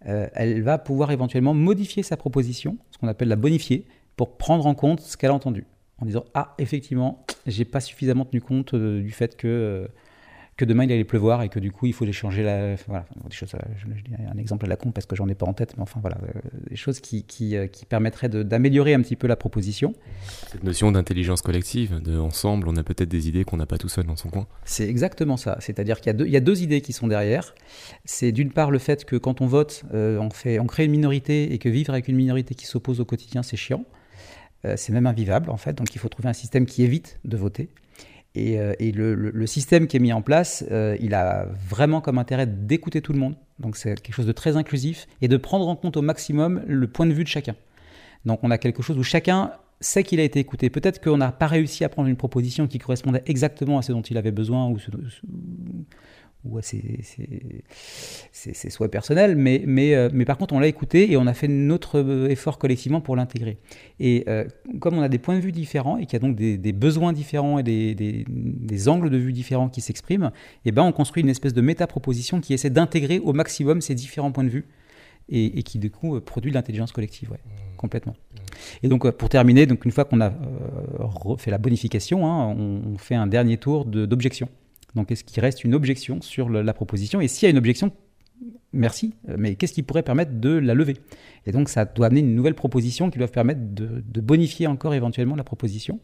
[0.08, 3.86] euh, elle va pouvoir éventuellement modifier sa proposition, ce qu'on appelle la bonifier,
[4.18, 5.66] pour prendre en compte ce qu'elle a entendu,
[6.02, 9.90] en disant ah effectivement, j'ai pas suffisamment tenu compte du fait que
[10.60, 12.76] que demain il allait pleuvoir et que du coup il faut changer la.
[12.88, 15.36] Voilà, des choses, euh, je, dis un exemple à la con parce que j'en ai
[15.36, 18.94] pas en tête, mais enfin voilà, euh, des choses qui, qui, euh, qui permettraient d'améliorer
[18.94, 19.94] un petit peu la proposition.
[20.52, 23.88] Cette notion d'intelligence collective, de ensemble, on a peut-être des idées qu'on n'a pas tout
[23.88, 24.48] seul dans son coin.
[24.66, 25.56] C'est exactement ça.
[25.62, 27.56] C'est-à-dire qu'il y, a deux, il y a deux idées qui sont derrière.
[28.04, 31.54] C'est d'une part le fait que quand on vote, on, fait, on crée une minorité
[31.54, 33.86] et que vivre avec une minorité qui s'oppose au quotidien, c'est chiant.
[34.76, 35.74] C'est même invivable en fait.
[35.74, 37.69] Donc il faut trouver un système qui évite de voter.
[38.36, 42.45] Et, euh, le, système qui est mis en place, euh, il a vraiment comme intérêt
[42.45, 43.36] d'écouter tout le monde.
[43.58, 46.88] Donc c'est quelque chose de très inclusif et de prendre en compte au maximum le
[46.88, 47.56] point de vue de chacun.
[48.26, 50.69] Donc on a quelque chose où chacun sait qu'il a été écouté.
[50.69, 54.02] Peut-être qu'on n'a pas réussi à prendre une proposition qui correspondait exactement à ce dont
[54.02, 54.74] il avait besoin
[56.45, 56.80] ou à ses,
[58.69, 61.49] souhaits personnels, mais, mais, euh, mais par contre on l'a écouté et on a fait
[61.49, 63.58] notre euh, effort collectivement pour l'intégrer.
[63.99, 64.45] Et euh,
[64.80, 67.12] comme on a des points de vue différents et qu'il y a donc des, besoins
[67.12, 70.32] différents et des, des, angles de vue différents qui s'expriment,
[70.63, 73.95] et eh ben on construit une espèce de méta-proposition qui essaie d'intégrer au maximum ces
[73.95, 74.65] différents points de vue
[75.28, 77.78] et, qui du coup produit de l'intelligence collective, ouais, mmh.
[77.78, 78.15] complètement.
[78.82, 80.32] Et donc pour terminer, donc une fois qu'on a
[81.38, 84.49] fait la bonification, hein, on, on, fait un dernier tour d'objection.
[84.95, 87.21] Donc est-ce qu'il reste une objection sur la proposition?
[87.21, 87.91] Et s'il y a une objection,
[88.73, 90.97] merci, mais qu'est-ce qui pourrait permettre de la lever?
[91.45, 95.36] Et donc ça doit amener une nouvelle proposition qui doit permettre de, bonifier encore éventuellement
[95.36, 95.99] la proposition.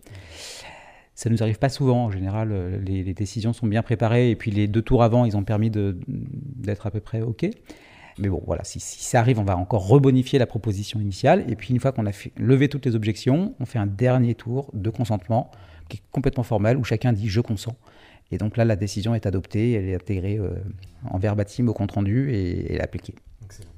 [1.16, 4.52] Ça ne nous arrive pas souvent, en général, les, décisions sont bien préparées et puis
[4.52, 7.46] les deux tours avant, ils ont permis d'être à peu près OK.
[8.18, 11.44] Mais bon, voilà, si, ça arrive, on va encore rebonifier la proposition initiale.
[11.50, 14.70] Et puis, une fois qu'on a levé toutes les objections, on fait un dernier tour
[14.74, 15.52] de consentement
[15.90, 17.76] qui est complètement formel, où chacun dit je consens.
[18.32, 20.56] Et donc là, la décision est adoptée, elle est intégrée euh,
[21.10, 23.14] en verbatim au compte-rendu et, et appliquée.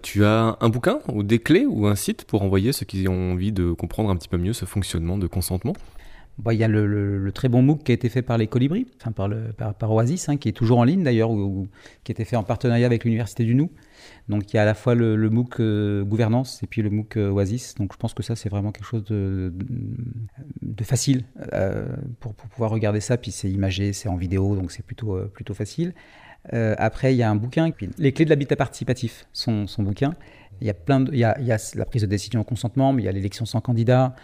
[0.02, 3.34] Tu as un bouquin ou des clés ou un site pour envoyer ceux qui ont
[3.34, 5.74] envie de comprendre un petit peu mieux ce fonctionnement de consentement?
[6.40, 8.86] Bah, il y a le, très bon MOOC qui a été fait par les Colibris,
[9.02, 9.30] enfin par,
[9.74, 11.68] par, Oasis, hein, qui est toujours en ligne d'ailleurs, ou,
[12.04, 13.72] qui a été fait en partenariat avec l'Université du Nou.
[14.30, 17.18] Donc il y a à la fois le, MOOC euh, gouvernance et puis le MOOC
[17.18, 17.74] euh, Oasis.
[17.76, 19.52] Donc je pense que ça c'est vraiment quelque chose de,
[20.84, 21.24] facile
[21.54, 21.88] euh,
[22.20, 23.18] pour, pour, pouvoir regarder ça.
[23.18, 25.94] Puis c'est imagé, c'est en vidéo, donc c'est plutôt, plutôt facile.
[26.52, 30.14] après il y a un bouquin, les clés de l'habitat participatif, son, son bouquin.
[30.62, 31.36] Il y a plein de, il y a,
[31.76, 34.16] la prise de décision au consentement, mais il y a l'élection sans candidat,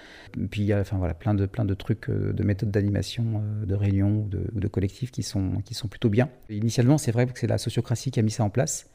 [0.50, 3.76] puis il y a enfin, voilà, plein, de, plein de trucs, de méthodes d'animation, de
[3.76, 6.30] réunion ou de, de collectifs qui sont, qui sont plutôt bien.
[6.50, 8.90] Initialement, c'est vrai que c'est la sociocratie qui a mis ça en place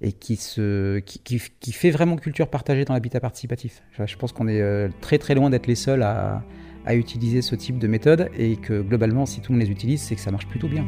[0.00, 3.82] et qui, se, qui, qui, fait vraiment culture partagée dans l'habitat participatif.
[4.04, 6.42] Je pense qu'on est euh, très très loin d'être les seuls à,
[6.84, 10.02] à, utiliser ce type de méthode et que globalement, si tout le monde les utilise,
[10.02, 10.84] c'est que ça marche plutôt bien.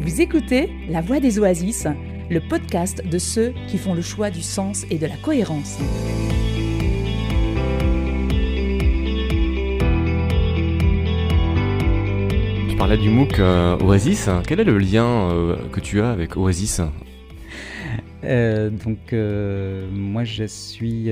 [0.00, 1.86] Vous écoutez La Voix des Oasis,
[2.30, 5.78] le podcast de ceux qui font le choix du sens et de la cohérence.
[12.86, 14.28] parlais du MOOC euh, Oasis.
[14.46, 16.82] Quel est le lien euh, que tu as avec Oasis?
[18.24, 19.14] Euh, donc
[19.90, 21.10] moi je suis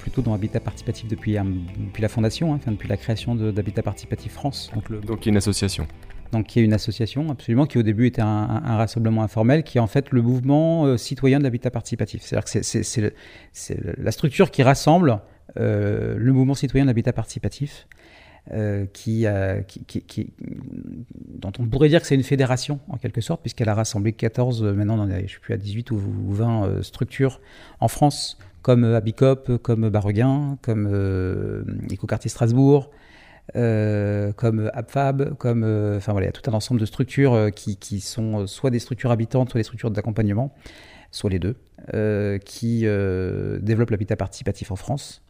[0.00, 1.36] plutôt dans Habitat Participatif depuis,
[1.78, 4.72] depuis la fondation, hein, enfin, depuis la création d'Habitat Participatif France.
[4.74, 5.00] Donc, le...
[5.00, 5.86] donc il y a une association
[6.32, 9.80] donc qui est une association absolument qui au début était un, rassemblement informel qui est
[9.80, 12.22] en fait le mouvement citoyen d'habitat participatif.
[12.22, 13.14] C'est-à-dire que
[13.52, 15.20] c'est la structure qui rassemble
[15.56, 17.86] le mouvement citoyen d'habitat participatif
[18.50, 19.24] euh, qui,
[21.38, 24.64] dont on pourrait dire que c'est une fédération en quelque sorte, puisqu'elle a rassemblé 14,
[24.64, 27.40] euh, maintenant je ne sais plus à 18 ou 20 euh, structures
[27.78, 32.90] en France, comme Abicop, comme Barreguin, comme Écoquartier Strasbourg,
[33.54, 35.64] comme APFAB, comme,
[35.96, 38.78] enfin voilà, il y a tout un ensemble de structures qui, qui, sont soit des
[38.78, 40.54] structures habitantes, soit des structures d'accompagnement,
[41.10, 41.56] soit les deux,
[42.44, 45.22] qui développent l'habitat participatif en France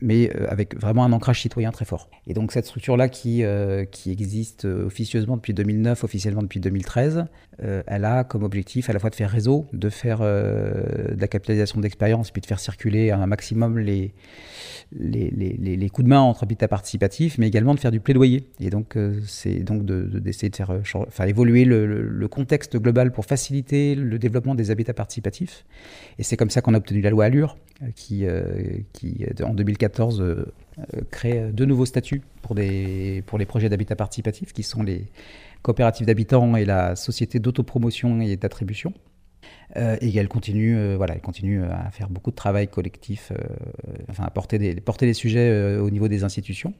[0.00, 2.08] mais euh, avec vraiment un ancrage citoyen très fort.
[2.26, 7.26] Et donc cette structure-là qui, euh, existe euh, officieusement depuis 2009, officiellement depuis 2013,
[7.60, 11.80] elle a comme objectif à la fois de faire réseau, de faire de la capitalisation
[11.80, 14.12] d'expérience, puis de faire circuler un maximum les,
[15.92, 18.48] coups de main entre habitat participatif, mais également de faire du plaidoyer.
[18.60, 24.54] Et donc c'est donc d'essayer de, faire, évoluer le, contexte global pour faciliter le développement
[24.54, 25.64] des habitats participatifs.
[26.20, 27.56] Et c'est comme ça qu'on a obtenu la loi Allure,
[27.94, 28.26] qui,
[28.92, 33.96] qui en 2014 euh, euh, crée deux nouveaux statuts pour, des, pour les projets d'habitat
[33.96, 35.06] participatif, qui sont les
[35.62, 38.92] coopératives d'habitants et la société d'autopromotion et d'attribution.
[39.76, 43.32] Euh, et elle continue, voilà, elle continue à faire beaucoup de travail collectif,
[44.08, 46.74] enfin à porter des, porter les sujets au niveau des institutions.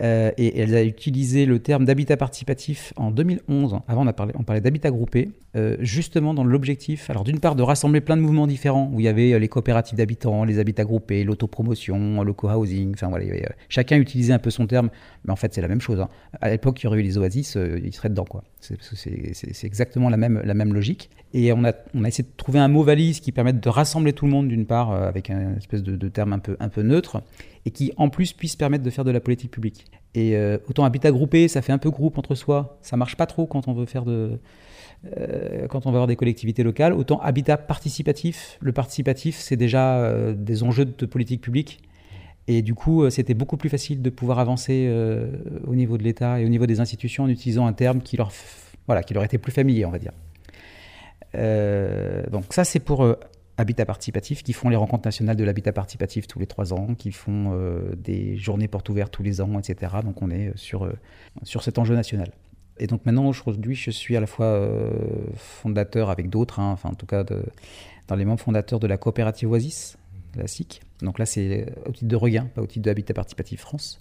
[0.00, 3.80] Euh, et elle a utilisé le terme d'habitat participatif en 2011.
[3.88, 4.12] Avant, on,
[4.44, 8.46] parlait d'habitat groupé, euh, justement dans l'objectif, alors d'une part, de rassembler plein de mouvements
[8.46, 12.92] différents, où il y avait euh, les coopératives d'habitants, les habitats groupés, l'autopromotion, le co-housing,
[12.94, 13.26] enfin voilà,
[13.68, 14.90] chacun utilisait un peu son terme,
[15.24, 16.00] mais en fait, c'est la même chose.
[16.00, 16.08] Hein.
[16.40, 18.44] À l'époque, il y aurait eu les oasis, ils seraient dedans, quoi.
[18.60, 21.10] C'est exactement la même logique.
[21.34, 21.72] Et on a,
[22.06, 24.92] essayé de trouver un mot valise qui permette de rassembler tout le monde, d'une part,
[24.92, 27.22] avec un espèce de, terme un peu, neutre,
[27.66, 29.84] et qui en plus puisse permettre de faire de la politique publique.
[30.14, 33.26] Et euh, autant habitat groupé, ça fait un peu groupe entre soi, ça marche pas
[33.26, 34.38] trop quand on veut faire de,
[35.16, 36.94] euh, quand on va avoir des collectivités locales.
[36.94, 41.82] Autant habitat participatif, le participatif, c'est déjà euh, des enjeux de politique publique.
[42.46, 44.90] Et du coup, c'était beaucoup plus facile de pouvoir avancer
[45.66, 48.32] au niveau de l'État et au niveau des institutions en utilisant un terme qui leur,
[48.86, 50.12] voilà, qui leur était plus familier, on va dire.
[51.38, 53.16] Donc ça, c'est pour
[53.58, 57.10] Habitat Participatif, qui font les rencontres nationales de l'habitat participatif tous les trois ans, qui
[57.10, 59.96] font euh, des journées portes ouvertes tous les ans, etc.
[60.04, 60.92] Donc on est sur, euh,
[61.42, 62.30] sur cet enjeu national.
[62.78, 64.92] Et donc maintenant, aujourd'hui, je suis à la fois euh,
[65.34, 67.24] fondateur avec d'autres, hein, enfin en tout cas
[68.06, 69.98] dans les membres fondateurs de la coopérative Oasis,
[70.36, 70.80] la SIC.
[71.02, 74.00] Donc là, c'est au titre de Regain, pas au titre de Habitat Participatif France,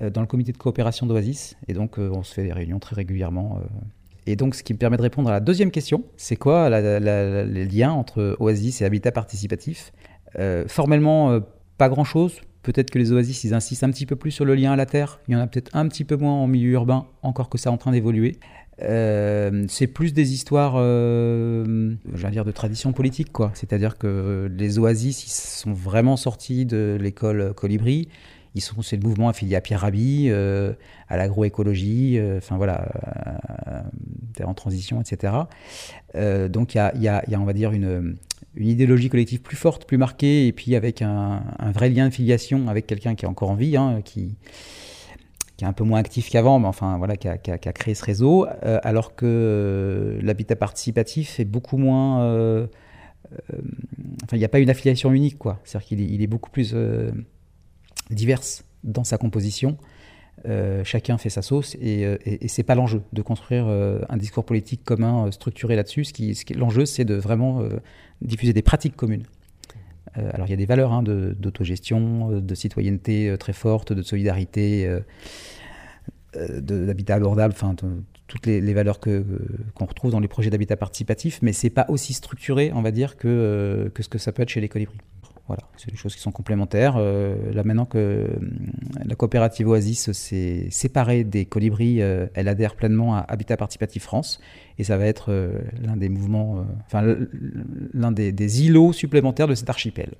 [0.00, 1.56] dans le comité de coopération d'Oasis.
[1.68, 3.60] Et donc on se fait des réunions très régulièrement
[4.28, 7.64] et donc, ce qui me permet de répondre à la deuxième question, c'est quoi les
[7.64, 9.90] liens entre Oasis et habitat participatif
[10.38, 11.40] euh, Formellement, euh,
[11.78, 12.34] pas grand-chose.
[12.62, 14.84] Peut-être que les Oasis, ils insistent un petit peu plus sur le lien à la
[14.84, 15.20] terre.
[15.28, 17.70] Il y en a peut-être un petit peu moins en milieu urbain, encore que ça
[17.70, 18.38] est en train d'évoluer.
[18.82, 21.94] Euh, c'est plus des histoires, euh,
[22.30, 23.50] dire, de tradition politique, quoi.
[23.54, 28.08] C'est-à-dire que les Oasis, ils sont vraiment sortis de l'école Colibri.
[28.58, 32.88] Ils sont, c'est le mouvement affilié à Pierre Rabhi, à l'agroécologie, enfin voilà,
[34.44, 35.32] en transition, etc.
[36.14, 38.16] donc il y a, y, a, on va dire, une,
[38.58, 41.42] une idéologie collective plus forte, plus marquée, et puis avec un,
[41.72, 44.34] vrai lien de filiation avec quelqu'un qui est encore en vie, hein, qui,
[45.56, 48.46] qui est un peu moins actif qu'avant, mais enfin voilà, qui a, créé ce réseau,
[48.64, 52.22] euh, alors que euh, l'habitat participatif est beaucoup moins.
[52.22, 52.66] Euh,
[54.24, 55.60] enfin, il n'y a pas une affiliation unique, quoi.
[55.64, 56.74] C'est-à-dire qu'il est, il est, beaucoup plus
[58.10, 58.42] divers
[58.84, 59.76] dans sa composition.
[60.84, 64.84] chacun fait sa sauce et, et, et c'est pas l'enjeu de construire un discours politique
[64.84, 66.04] commun structuré là-dessus.
[66.04, 67.62] Ce qui, l'enjeu, c'est de vraiment
[68.22, 69.24] diffuser des pratiques communes.
[70.14, 75.00] alors il y a des valeurs hein, d'autogestion, de, citoyenneté très fortes, de solidarité
[76.36, 77.74] euh, d'habitat abordable, enfin
[78.26, 82.70] toutes les, valeurs qu'on retrouve dans les projets d'habitat participatif, mais c'est pas aussi structuré,
[82.74, 84.98] on va dire, que, euh, que ce que ça peut être chez les colibris.
[85.48, 86.94] Voilà, c'est des choses qui sont complémentaires.
[86.98, 88.28] Euh, là maintenant que
[89.04, 94.40] la coopérative Oasis s'est séparée des colibris, elle adhère pleinement à Habitat Participatif France,
[94.78, 95.32] et ça va être
[95.82, 97.16] l'un des mouvements, enfin
[97.94, 100.10] l'un des, îlots supplémentaires de cet archipel.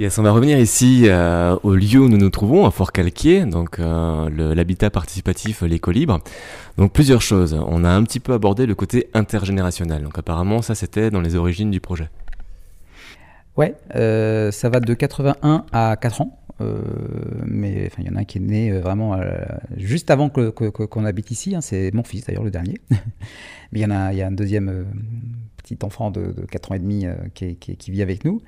[0.00, 3.78] Yes, on va revenir ici euh, au lieu où nous nous trouvons, à Fort-Calquier, donc
[3.78, 6.20] euh, l'habitat participatif L'éco libre.
[6.78, 7.54] Donc plusieurs choses.
[7.68, 10.02] On a un petit peu abordé le côté intergénérationnel.
[10.02, 12.08] Donc apparemment, ça c'était dans les origines du projet.
[13.60, 16.38] Ouais, euh, ça va de 81 à 4 ans.
[17.44, 19.18] mais il y en a un qui est né vraiment
[19.76, 21.54] juste avant qu'on que, habite ici.
[21.54, 21.60] Hein.
[21.60, 22.80] c'est mon fils d'ailleurs, le dernier.
[22.90, 24.86] mais il y en a, y a un deuxième
[25.56, 28.42] petit enfant de, de 4 ans et demi qui, vit avec nous.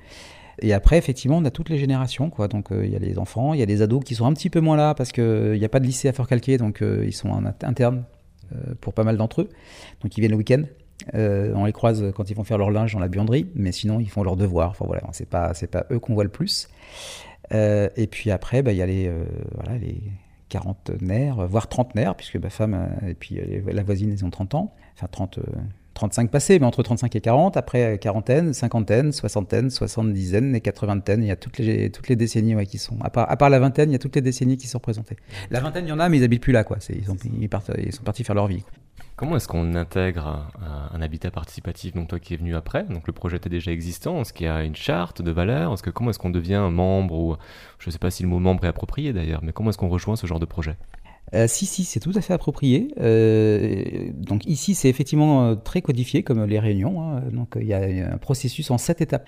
[0.61, 2.29] Et après, effectivement, on a toutes les générations.
[2.29, 2.47] Quoi.
[2.47, 4.33] Donc, euh, il y a les enfants, il y a les ados qui sont un
[4.33, 7.03] petit peu moins là parce qu'il n'y a pas de lycée à Fort-Calquier, donc euh,
[7.05, 8.05] ils sont en interne
[8.53, 9.49] euh, pour pas mal d'entre eux.
[10.01, 10.63] Donc, ils viennent le week-end.
[11.13, 14.09] On les croise quand ils vont faire leur linge dans la buanderie, mais sinon, ils
[14.09, 14.71] font leurs devoirs.
[14.71, 16.69] Enfin, voilà, c'est pas, c'est pas eux qu'on voit le plus.
[17.51, 19.11] et puis après, bah, il y a les,
[19.55, 20.01] voilà, les
[20.49, 24.73] quarantenaires, voire trentenaires, puisque ma femme et puis la voisine, ils ont 30 ans.
[24.95, 25.39] Enfin, 30
[25.93, 31.27] 35 passés, mais entre 35 et 40, après quarantaine, cinquantaine, soixantaine, soixante-dizaine et quatre-vingtaine, il
[31.27, 32.97] y a toutes les, toutes les décennies qui sont.
[33.01, 35.17] À part, à part, la vingtaine, il y a toutes les décennies qui sont représentées.
[35.51, 36.77] La vingtaine, il y en a, mais ils habitent plus là, quoi.
[36.89, 37.03] Ils,
[37.77, 38.63] ils sont partis faire leur vie.
[39.15, 40.49] Comment est-ce qu'on intègre
[40.91, 44.21] un, habitat participatif, donc toi qui es venu après, donc le projet était déjà existant,
[44.21, 47.15] est-ce qu'il y a une charte de valeurs, est-ce que comment est-ce qu'on devient membre
[47.15, 47.35] ou
[47.77, 49.89] je ne sais pas si le mot membre est approprié d'ailleurs, mais comment est-ce qu'on
[49.89, 50.77] rejoint ce genre de projet?
[51.33, 52.89] Euh, si, si, c'est tout à fait approprié.
[52.99, 57.01] Euh, donc ici, c'est effectivement euh, très codifié comme les réunions.
[57.01, 57.21] Hein.
[57.31, 59.27] Donc il y a un processus en sept étapes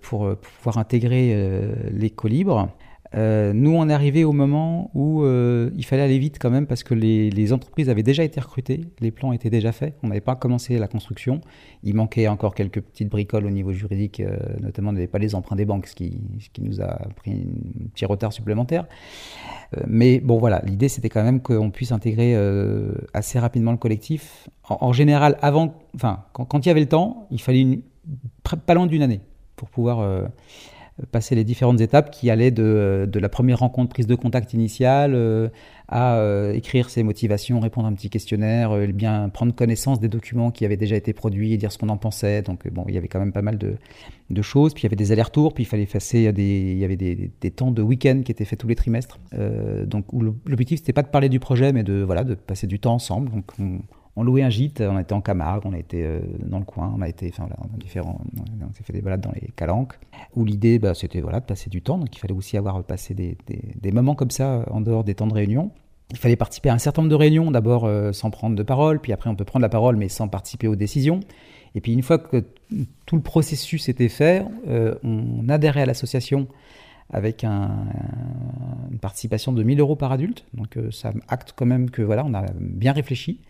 [0.00, 2.68] pour, pouvoir intégrer les colibres.
[3.16, 6.66] Euh, nous, on est arrivé au moment où euh, il fallait aller vite quand même
[6.66, 10.20] parce que les, entreprises avaient déjà été recrutées, les plans étaient déjà faits, on n'avait
[10.20, 11.40] pas commencé la construction.
[11.82, 15.34] Il manquait encore quelques petites bricoles au niveau juridique, euh, notamment on n'avait pas les
[15.34, 16.20] emprunts des banques, ce qui,
[16.60, 18.86] nous a pris un petit retard supplémentaire.
[19.86, 22.34] mais bon, voilà, l'idée c'était quand même qu'on puisse intégrer
[23.12, 24.48] assez rapidement le collectif.
[24.68, 27.80] En, général, avant, enfin, quand, il y avait le temps, il fallait
[28.66, 29.20] pas loin d'une année
[29.56, 30.00] pour pouvoir
[31.10, 35.14] passer les différentes étapes qui allaient de, de la première rencontre, prise de contact initiale,
[35.14, 35.48] euh,
[35.88, 40.08] à euh, écrire ses motivations, répondre à un petit questionnaire, euh, bien prendre connaissance des
[40.08, 42.42] documents qui avaient déjà été produits et dire ce qu'on en pensait.
[42.42, 43.74] Donc bon, il y avait quand même pas mal de,
[44.30, 44.72] de choses.
[44.72, 47.32] Puis il y avait des allers-retours, puis il fallait effacer des, il y avait des,
[47.40, 49.18] des, temps de week-end qui étaient faits tous les trimestres.
[49.86, 50.06] donc
[50.46, 53.30] l'objectif c'était pas de parler du projet, mais de voilà de passer du temps ensemble.
[53.30, 53.80] Donc on,
[54.16, 57.02] on louait un gîte, on était en Camargue, on été euh, dans le coin, on
[57.02, 59.98] a été, enfin on s'est fait des balades dans les calanques,
[60.36, 63.14] où l'idée, bah, c'était voilà, de passer du temps, donc il fallait aussi avoir passé
[63.14, 65.72] des, moments comme ça en dehors des temps de réunion.
[66.10, 69.00] Il fallait participer à un certain nombre de réunions, d'abord euh, sans prendre de parole,
[69.00, 71.20] puis après on peut prendre la parole mais sans participer aux décisions.
[71.74, 72.44] Et puis une fois que
[73.06, 76.46] tout le processus était fait, euh, on adhérait à l'association
[77.10, 77.86] avec un,
[78.92, 80.44] une participation de 1000 euros par adulte.
[80.54, 83.40] Donc ça acte quand même que voilà, on a bien réfléchi.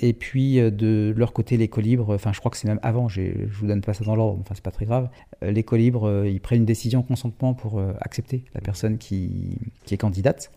[0.00, 3.08] Et puis euh, de leur côté, les colibres, enfin je crois que c'est même avant,
[3.08, 5.08] je ne vous donne pas ça dans l'ordre, enfin c'est pas très grave.
[5.42, 9.94] Euh, les colibres, euh, ils prennent une décision consentement pour accepter la personne qui, qui
[9.94, 10.50] est candidate.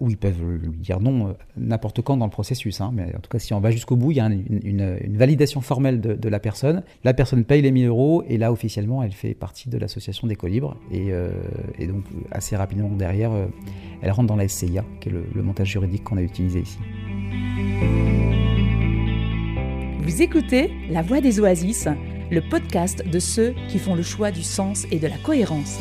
[0.00, 2.80] ou ils peuvent lui dire non n'importe quand dans le processus.
[2.80, 5.60] Hein, mais en tout cas, si on va jusqu'au bout, il y a une, validation
[5.60, 6.82] formelle de, la personne.
[7.02, 10.36] La personne paye les 1000 euros et là, officiellement, elle fait partie de l'association des
[10.36, 10.76] colibres.
[10.92, 11.10] Et,
[11.86, 13.32] donc, assez rapidement derrière,
[14.00, 16.78] elle rentre dans la SCIA, qui est le montage juridique qu'on a utilisé ici.
[20.04, 21.88] Vous écoutez La Voix des Oasis,
[22.30, 25.78] le podcast de ceux qui font le choix du sens et de la cohérence.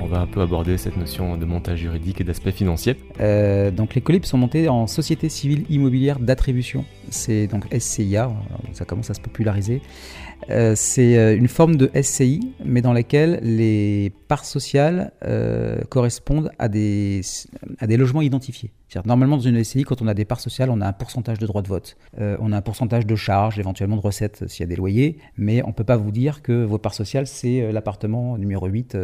[0.00, 2.96] on va un peu aborder cette notion de montage juridique et d'aspect financier.
[3.20, 8.30] Euh, donc les colibres sont montés en société civile immobilière d'attribution c'est donc SCIA,
[8.72, 9.82] ça commence à se populariser.
[10.50, 16.50] Euh, c'est euh, une forme de SCI, mais dans laquelle les parts sociales euh, correspondent
[16.58, 17.20] à des,
[17.78, 18.70] à des logements identifiés.
[19.04, 21.46] Normalement, dans une SCI, quand on a des parts sociales, on a un pourcentage de
[21.46, 21.98] droits de vote.
[22.18, 25.62] on a un pourcentage de charges, éventuellement de recettes s'il y a des loyers, mais
[25.62, 28.96] on ne peut pas vous dire que vos parts sociales, c'est l'appartement numéro 8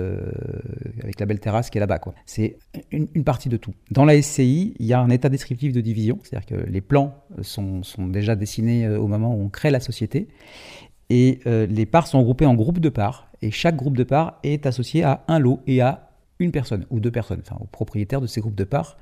[1.03, 2.01] avec la belle terrasse qui est là-bas.
[2.25, 2.57] C'est
[2.93, 3.75] une, partie de tout.
[3.91, 7.23] Dans la SCI, il y a un état descriptif de division, c'est-à-dire que les plans
[7.43, 10.29] sont déjà dessinés au moment où on crée la société.
[11.11, 14.39] Et euh, les parts sont regroupées en groupes de parts, et chaque groupe de parts
[14.43, 18.21] est associé à un lot et à une personne ou deux personnes, enfin au propriétaire
[18.21, 18.97] de ces groupes de parts.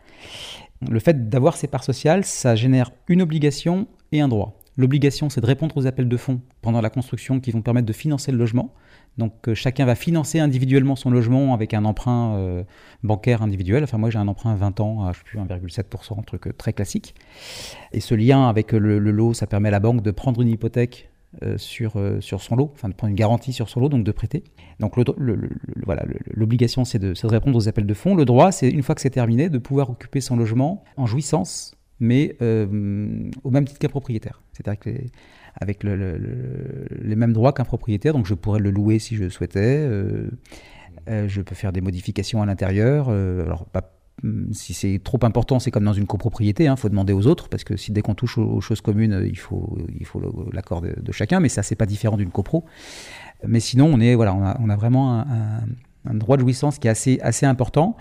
[0.90, 4.58] Le fait d'avoir ces parts sociales, ça génère une obligation et un droit.
[4.76, 7.92] L'obligation, c'est de répondre aux appels de fonds pendant la construction qui vont permettre de
[7.92, 8.74] financer le logement.
[9.18, 12.64] Donc euh, chacun va financer individuellement son logement avec un emprunt euh,
[13.02, 13.84] bancaire individuel.
[13.84, 16.72] Enfin moi j'ai un emprunt à 20 ans à je sais 1,7%, un truc très
[16.72, 17.14] classique.
[17.92, 21.12] Et ce lien avec le, lot, ça permet à la banque de prendre une hypothèque
[21.42, 24.04] euh, sur, euh, sur son lot, enfin de prendre une garantie sur son lot, donc
[24.04, 24.44] de prêter.
[24.80, 28.14] Donc l'obligation c'est de, répondre aux appels de fonds.
[28.14, 31.74] Le droit, c'est une fois que c'est terminé, de pouvoir occuper son logement en jouissance,
[32.00, 34.42] mais euh, au même titre qu'un propriétaire.
[34.52, 34.90] C'est-à-dire que
[35.60, 39.88] avec les mêmes droits qu'un propriétaire, donc je pourrais le louer si je souhaitais.
[41.06, 45.70] je peux faire des modifications à l'intérieur, alors pas Hmm, si c'est trop important, c'est
[45.70, 48.38] comme dans une copropriété, il hein, faut demander aux autres, parce que dès qu'on touche
[48.38, 49.78] aux, choses communes, il faut,
[50.52, 52.64] l'accord de, chacun, mais ça, c'est pas différent d'une copro.
[53.46, 55.24] Mais sinon, on, a, vraiment
[56.04, 57.96] un, droit de jouissance qui est assez important,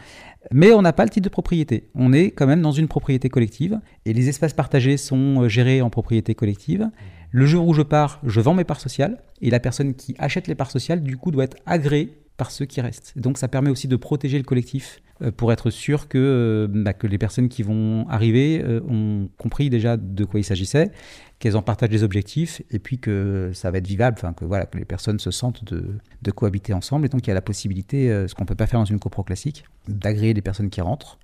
[0.52, 1.90] mais on n'a pas le titre de propriété.
[1.96, 5.82] On est quand même dans une propriété collective, et les espaces partagés sont euh, gérés
[5.82, 6.90] en propriété collective.
[7.32, 10.48] Le jour où je pars, je vends mes parts sociales, et la personne qui achète
[10.48, 13.14] les parts sociales, du coup, doit être agréée par ceux qui restent.
[13.18, 16.94] Donc ça permet aussi de protéger le collectif euh, pour être sûr que, euh, bah,
[16.94, 20.90] que les personnes qui vont arriver euh, ont compris déjà de quoi il s'agissait,
[21.38, 24.80] qu'elles en partagent les objectifs et puis que ça va être vivable, que voilà que
[24.80, 28.34] les personnes se sentent de, cohabiter ensemble et donc il y a la possibilité, ce
[28.34, 31.20] qu'on peut pas faire dans une copro classique, d'agréer les personnes qui rentrent.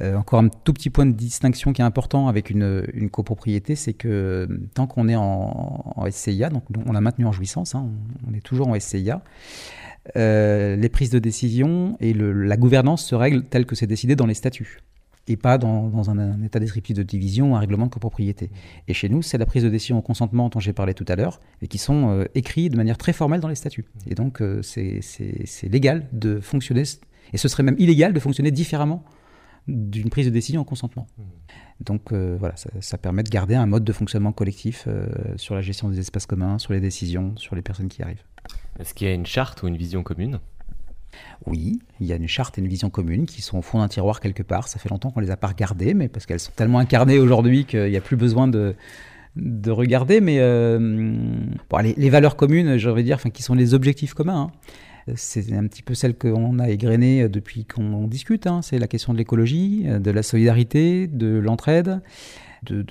[0.00, 4.46] encore un tout petit point de distinction qui est important avec une, copropriété, c'est que
[4.74, 7.88] tant qu'on est en, en, SCIA, donc on a maintenu en jouissance, hein,
[8.26, 9.22] on, on, est toujours en SCIA,
[10.16, 14.26] euh, les prises de décision et la gouvernance se règlent telles que c'est décidé dans
[14.26, 14.80] les statuts
[15.28, 18.50] et pas dans, un, état descriptif de division ou un règlement de copropriété.
[18.86, 21.16] Et chez nous, c'est la prise de décision au consentement dont j'ai parlé tout à
[21.16, 23.86] l'heure, et qui sont euh, écrits de manière très formelle dans les statuts.
[24.06, 25.00] Et donc, euh, c'est
[25.64, 26.84] légal de fonctionner,
[27.32, 29.02] et ce serait même illégal de fonctionner différemment
[29.66, 31.08] d'une prise de décision au consentement.
[31.80, 34.86] Donc voilà, ça, ça, permet de garder un mode de fonctionnement collectif
[35.34, 38.22] sur la gestion des espaces communs, sur les décisions, sur les personnes qui arrivent.
[38.78, 40.40] Est-ce qu'il y a une charte ou une vision commune?
[41.46, 43.88] Oui, il y a une charte et une vision commune qui sont au fond d'un
[43.88, 44.68] tiroir quelque part.
[44.68, 47.64] Ça fait longtemps qu'on les a pas regardées, mais parce qu'elles sont tellement incarnées aujourd'hui
[47.64, 48.74] qu'il n'y a plus besoin de,
[49.36, 50.20] de regarder.
[50.20, 51.18] Mais euh,
[51.82, 54.50] les, valeurs communes, je vais dire, enfin, qui sont les objectifs communs.
[55.08, 55.12] Hein.
[55.14, 58.46] C'est un petit peu celle qu'on a égrenée depuis qu'on discute.
[58.46, 58.60] Hein.
[58.62, 62.00] C'est la question de l'écologie, de la solidarité, de l'entraide,
[62.72, 62.84] de,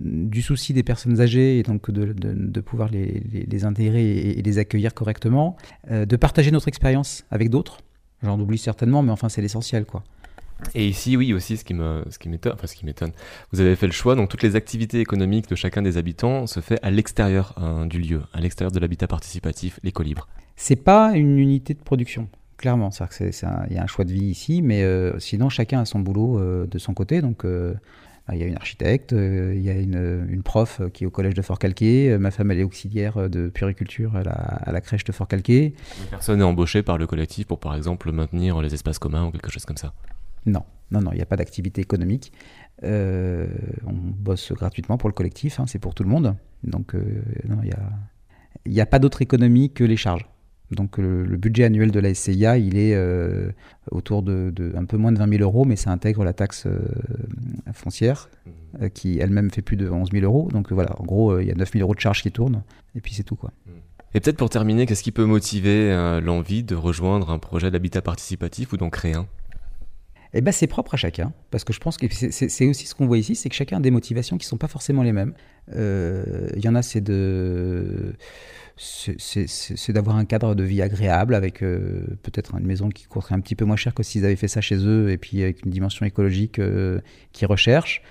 [0.00, 5.56] du souci des personnes âgées et donc de, pouvoir les, intégrer et, les accueillir correctement,
[5.90, 7.78] euh, de partager notre expérience avec d'autres.
[8.22, 10.02] J'en oublie certainement, mais enfin c'est l'essentiel quoi.
[10.74, 13.12] Et ici, oui, aussi, ce qui me, ce qui m'étonne, enfin, ce qui m'étonne,
[13.52, 16.60] vous avez fait le choix, donc toutes les activités économiques de chacun des habitants se
[16.60, 20.28] fait à l'extérieur hein, du lieu, à l'extérieur de l'habitat participatif, l'éco-libre.
[20.56, 22.90] C'est pas une unité de production, clairement.
[22.90, 26.00] C'est il y a un choix de vie ici, mais euh, sinon chacun a son
[26.00, 27.44] boulot euh, de son côté, donc
[28.32, 31.34] il y a une architecte, euh, il y a une, prof qui est au collège
[31.34, 34.22] de Fort-Calquier, euh, ma femme elle est auxiliaire de puriculture à
[34.72, 35.74] la, crèche de Fort-Calquier.
[36.10, 39.50] Personne n'est embauché par le collectif pour par exemple maintenir les espaces communs ou quelque
[39.50, 39.92] chose comme ça?
[40.44, 42.32] Non, non, non, il n'y a pas d'activité économique.
[42.82, 43.46] Euh,
[43.86, 46.34] on bosse gratuitement pour le collectif, hein, c'est pour tout le monde.
[46.64, 50.26] Donc non, il n'y a, a pas d'autre économie que les charges.
[50.70, 53.50] Donc le, budget annuel de la SCIA, il est euh,
[53.90, 56.78] autour de, un peu moins de 20 000 euros, mais ça intègre la taxe euh,
[57.72, 58.50] foncière, mmh.
[58.82, 60.48] euh, qui elle-même fait plus de 11 000 euros.
[60.52, 62.62] Donc voilà, en gros, il y a 9 000 euros de charges qui tournent,
[62.96, 63.36] et puis c'est tout.
[63.36, 63.52] quoi.
[63.66, 63.70] Mmh.
[64.14, 68.72] Et peut-être pour terminer, qu'est-ce qui peut motiver l'envie de rejoindre un projet d'habitat participatif
[68.72, 69.26] ou d'en créer un?
[70.34, 73.06] Eh ben, c'est propre à chacun, parce que je pense que c'est aussi ce qu'on
[73.06, 75.34] voit ici, c'est que chacun a des motivations qui ne sont pas forcément les mêmes.
[75.72, 78.14] Il y en a, c'est de
[78.78, 83.40] c'est d'avoir un cadre de vie agréable avec euh, peut-être une maison qui coûterait un
[83.40, 85.70] petit peu moins cher que s'ils avaient fait ça chez eux et puis avec une
[85.70, 87.00] dimension écologique euh,
[87.32, 88.02] qu'ils recherchent.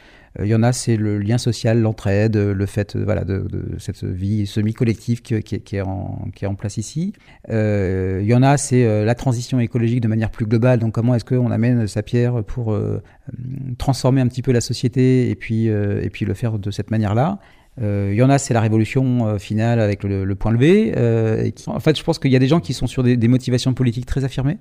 [0.42, 4.46] Il y en a, c'est le lien social, l'entraide, le fait voilà, de, cette vie
[4.46, 7.14] semi-collective qui, est en, place ici.
[7.50, 10.80] il y en a, c'est la transition écologique de manière plus globale.
[10.80, 12.78] Donc comment est-ce qu'on amène sa pierre pour
[13.78, 17.40] transformer un petit peu la société et puis, et puis le faire de cette manière-là?
[17.82, 20.94] Euh, il y en a, c'est la révolution euh, finale avec le, point levé.
[20.96, 23.74] Euh, en fait, je pense qu'il y a des gens qui sont sur des, motivations
[23.74, 24.58] politiques très affirmées,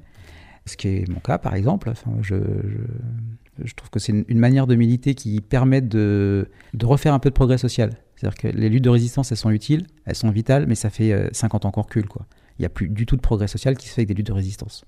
[0.66, 1.92] ce qui est mon cas, par exemple.
[2.22, 2.34] Je,
[3.74, 6.48] trouve que c'est une, manière de militer qui permet de,
[6.82, 7.90] refaire un peu de progrès social.
[8.16, 11.28] C'est-à-dire que les luttes de résistance, elles sont utiles, elles sont vitales, mais ça fait
[11.32, 12.06] 50 ans qu'on recule.
[12.58, 14.26] Il n'y a plus du tout de progrès social qui se fait avec des luttes
[14.28, 14.84] de résistance.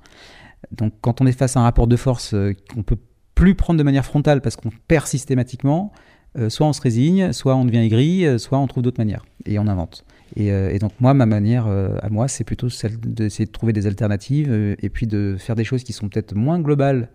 [0.72, 2.34] Donc, quand on est face à un rapport de force
[2.72, 2.98] qu'on peut
[3.34, 5.92] plus prendre de manière frontale parce qu'on perd systématiquement,
[6.38, 9.24] euh, soit on se résigne, soit on devient aigri, euh, soit on trouve d'autres manières
[9.44, 10.04] et on invente.
[10.34, 13.86] Et, euh, donc moi, ma manière à moi, c'est plutôt celle d'essayer de trouver des
[13.86, 17.10] alternatives et puis de faire des choses qui sont peut-être moins globales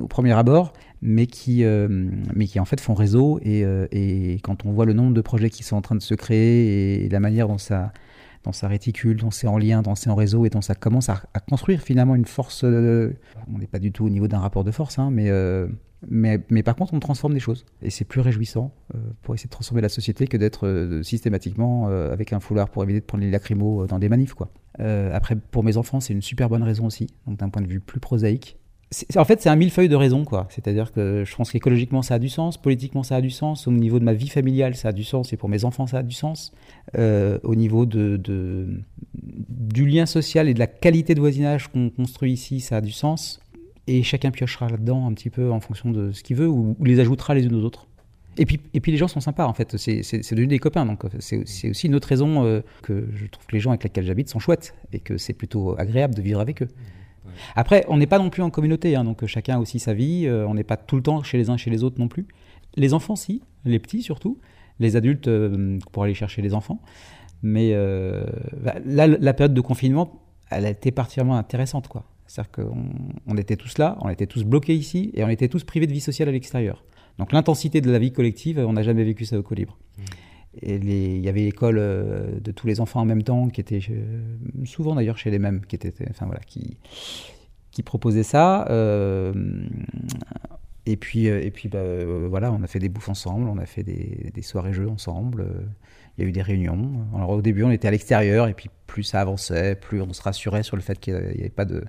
[0.00, 0.72] au premier abord,
[1.02, 1.64] mais qui,
[2.34, 3.40] mais qui en fait font réseau.
[3.42, 6.14] Et, et, quand on voit le nombre de projets qui sont en train de se
[6.14, 7.92] créer et la manière dont ça,
[8.44, 11.08] dans sa réticule, dont c'est en lien, dans c'est en réseau et dont ça commence
[11.08, 12.64] à, construire finalement une force.
[12.64, 15.30] on n'est pas du tout au niveau d'un rapport de force, hein, mais
[16.08, 17.64] mais, par contre, on transforme des choses.
[17.82, 21.88] Et c'est plus réjouissant euh, pour essayer de transformer la société que d'être euh, systématiquement
[21.88, 24.34] euh, avec un foulard pour éviter de prendre les lacrymos dans des manifs.
[24.34, 24.50] Quoi.
[24.78, 27.80] après, pour mes enfants, c'est une super bonne raison aussi, donc d'un point de vue
[27.80, 28.56] plus prosaïque.
[29.16, 30.24] En fait, c'est un millefeuille de raisons.
[30.48, 33.70] C'est-à-dire que je pense qu'écologiquement, ça a du sens, politiquement, ça a du sens, au
[33.70, 36.02] niveau de ma vie familiale, ça a du sens, et pour mes enfants, ça a
[36.02, 36.52] du sens.
[36.96, 38.20] au niveau de,
[39.14, 42.90] du lien social et de la qualité de voisinage qu'on construit ici, ça a du
[42.90, 43.40] sens
[43.90, 47.00] et chacun piochera là-dedans un petit peu en fonction de ce qu'il veut ou, les
[47.00, 47.88] ajoutera les unes aux autres.
[48.38, 51.02] Et puis, et puis les gens sont sympas en fait, c'est devenu des copains, donc
[51.18, 54.28] c'est aussi une autre raison euh, que je trouve que les gens avec lesquels j'habite
[54.28, 56.68] sont chouettes et que c'est plutôt agréable de vivre avec eux.
[57.56, 60.26] Après, on n'est pas non plus en communauté, hein, donc chacun a aussi sa vie,
[60.26, 62.26] euh, on n'est pas tout le temps chez les uns chez les autres non plus.
[62.76, 64.38] Les enfants, si, les petits surtout,
[64.78, 66.80] les adultes euh, pour aller chercher les enfants.
[67.42, 67.74] Mais
[68.62, 72.04] bah, là, la période de confinement, elle a été particulièrement intéressante, quoi.
[72.30, 75.88] C'est-à-dire qu'on était tous là, on était tous bloqués ici et on était tous privés
[75.88, 76.84] de vie sociale à l'extérieur.
[77.18, 79.76] Donc l'intensité de la vie collective, on n'a jamais vécu ça au Colibre.
[79.98, 80.02] Mmh.
[80.62, 83.80] Et il y avait l'école euh, de tous les enfants en même temps, qui était
[83.90, 84.22] euh,
[84.64, 86.78] souvent d'ailleurs chez les mêmes, qui était, enfin voilà, qui
[87.72, 88.64] qui proposait ça.
[88.70, 89.32] Euh,
[90.86, 91.82] et puis, et puis bah,
[92.28, 95.46] voilà, on a fait des bouffes ensemble, on a fait des, des soirées jeux ensemble.
[96.16, 97.06] il y a eu des réunions.
[97.14, 100.22] Alors au début, on était à l'extérieur, et puis plus ça avançait, plus on se
[100.22, 101.84] rassurait sur le fait qu'il n'y avait pas de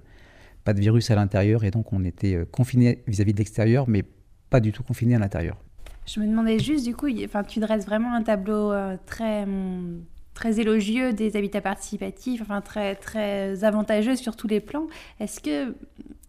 [0.63, 4.03] pas de virus à l'intérieur et donc on était euh, confiné vis-à-vis de l'extérieur, mais
[4.49, 5.57] pas du tout confiné à l'intérieur.
[6.05, 7.07] Je me demandais juste, du coup,
[7.47, 10.03] tu dresses vraiment un tableau euh, très, hum,
[10.33, 14.87] très élogieux des habitats participatifs, enfin très, très avantageux sur tous les plans.
[15.19, 15.75] Est-ce que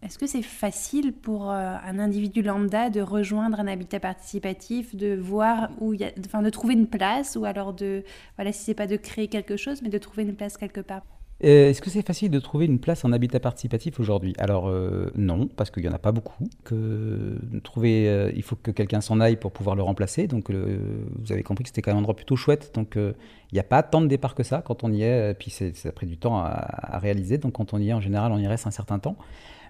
[0.03, 5.15] est-ce que c'est facile pour euh, un individu lambda de rejoindre un habitat participatif, de
[5.15, 8.03] voir où y a, de trouver une place, ou alors de,
[8.35, 11.03] voilà, si c'est pas de créer quelque chose, mais de trouver une place quelque part?
[11.43, 14.33] Euh, est-ce que c'est facile de trouver une place en habitat participatif aujourd'hui?
[14.37, 16.47] Alors euh, non, parce qu'il n'y en a pas beaucoup.
[16.63, 20.27] Que trouver, euh, il faut que quelqu'un s'en aille pour pouvoir le remplacer.
[20.27, 22.71] Donc vous avez compris que c'était quand même un endroit plutôt chouette.
[22.73, 25.33] Donc il n'y a pas tant de départ que ça quand on y est.
[25.37, 27.37] Puis ça a pris du temps à, réaliser.
[27.37, 29.17] Donc quand on y est, en général, on y reste un certain temps.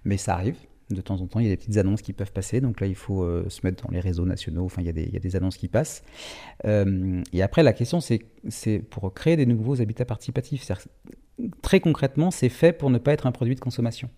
[0.05, 0.57] Mais ça arrive.
[0.89, 2.61] De temps en temps, il y a des petites annonces qui peuvent passer.
[2.61, 4.65] Donc là, il faut se mettre dans les réseaux nationaux.
[4.65, 6.03] Enfin, il y a des, il y a des annonces qui passent.
[6.65, 10.61] et après, la question, c'est pour créer des nouveaux habitats participatifs
[11.61, 14.09] très concrètement, c'est fait pour ne pas être un produit de consommation.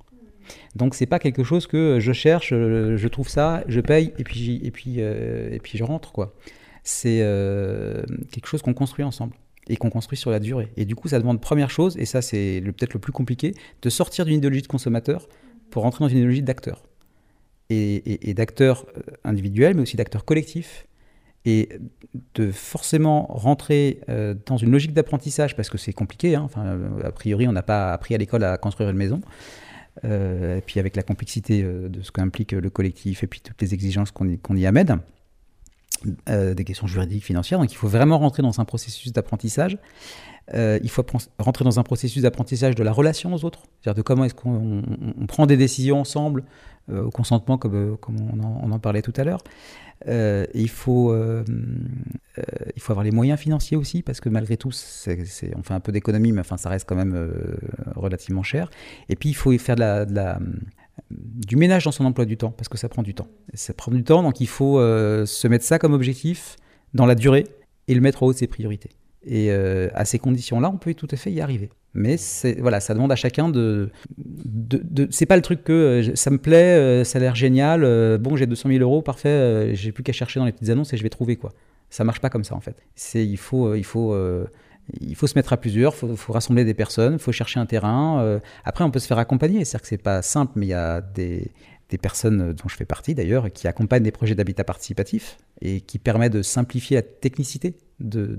[0.76, 4.62] Donc c'est pas quelque chose que je cherche, je trouve ça, je paye et puis
[4.64, 6.36] et puis euh, et puis je rentre quoi.
[6.84, 9.34] C'est euh, quelque chose qu'on construit ensemble
[9.68, 10.72] et qu'on construit sur la durée.
[10.78, 13.90] Et du coup, ça demande première chose, et ça c'est peut-être le plus compliqué, de
[13.90, 15.28] sortir d'une idéologie de consommateur
[15.72, 16.84] pour rentrer dans une idéologie d'acteur.
[17.72, 20.86] Et, et d'acteurs euh, individuels, mais aussi d'acteurs collectifs,
[21.46, 21.70] et
[22.34, 26.42] de forcément rentrer euh, dans une logique d'apprentissage, parce que c'est compliqué, hein.
[26.44, 29.22] enfin, a priori on n'a pas appris à l'école à construire une maison,
[30.04, 33.62] euh, et puis avec la complexité euh, de ce qu'implique le collectif, et puis toutes
[33.62, 35.00] les exigences qu'on y, amène,
[36.28, 39.78] des questions juridiques, financières, donc il faut vraiment rentrer dans un processus d'apprentissage.
[40.54, 41.06] il faut
[41.40, 44.84] rentrer dans un processus d'apprentissage de la relation aux autres, c'est-à-dire de comment est-ce qu'on
[45.28, 46.44] prend des décisions ensemble,
[46.92, 48.16] au consentement comme, comme
[48.64, 49.42] on, en, parlait tout à l'heure.
[50.08, 51.44] Euh, il, faut, euh,
[52.38, 52.44] euh,
[52.76, 55.18] il faut avoir les moyens financiers aussi, parce que malgré tout, c'est,
[55.56, 57.34] on fait un peu d'économie, mais enfin, ça reste quand même
[57.96, 58.70] relativement cher.
[59.10, 60.40] Et puis, il faut faire de la,
[61.12, 63.28] du ménage dans son emploi du temps, parce que ça prend du temps.
[63.54, 66.56] Ça prend du temps, donc il faut se mettre ça comme objectif
[66.94, 67.46] dans la durée
[67.88, 68.90] et le mettre au haut de ses priorités.
[69.26, 71.70] Et à ces conditions-là, on peut tout à fait y arriver.
[71.94, 72.18] Mais
[72.60, 73.90] voilà, ça demande à chacun de.
[75.12, 78.70] c'est pas le truc que ça me plaît, ça a l'air génial, bon, j'ai 200
[78.70, 81.36] 000 euros, parfait, j'ai plus qu'à chercher dans les petites annonces et je vais trouver
[81.36, 81.54] quoi.
[81.90, 82.76] Ça marche pas comme ça en fait.
[83.14, 84.16] Il faut, il faut
[85.02, 87.66] il faut se mettre à plusieurs, il faut, rassembler des personnes, il faut chercher un
[87.66, 88.22] terrain.
[88.22, 89.66] Euh, après, on peut se faire accompagner.
[89.66, 91.52] C'est-à-dire que c'est pas simple, mais il y a des,
[92.02, 96.34] personnes dont je fais partie d'ailleurs qui accompagnent des projets d'habitat participatif et qui permettent
[96.34, 98.38] de simplifier la technicité de,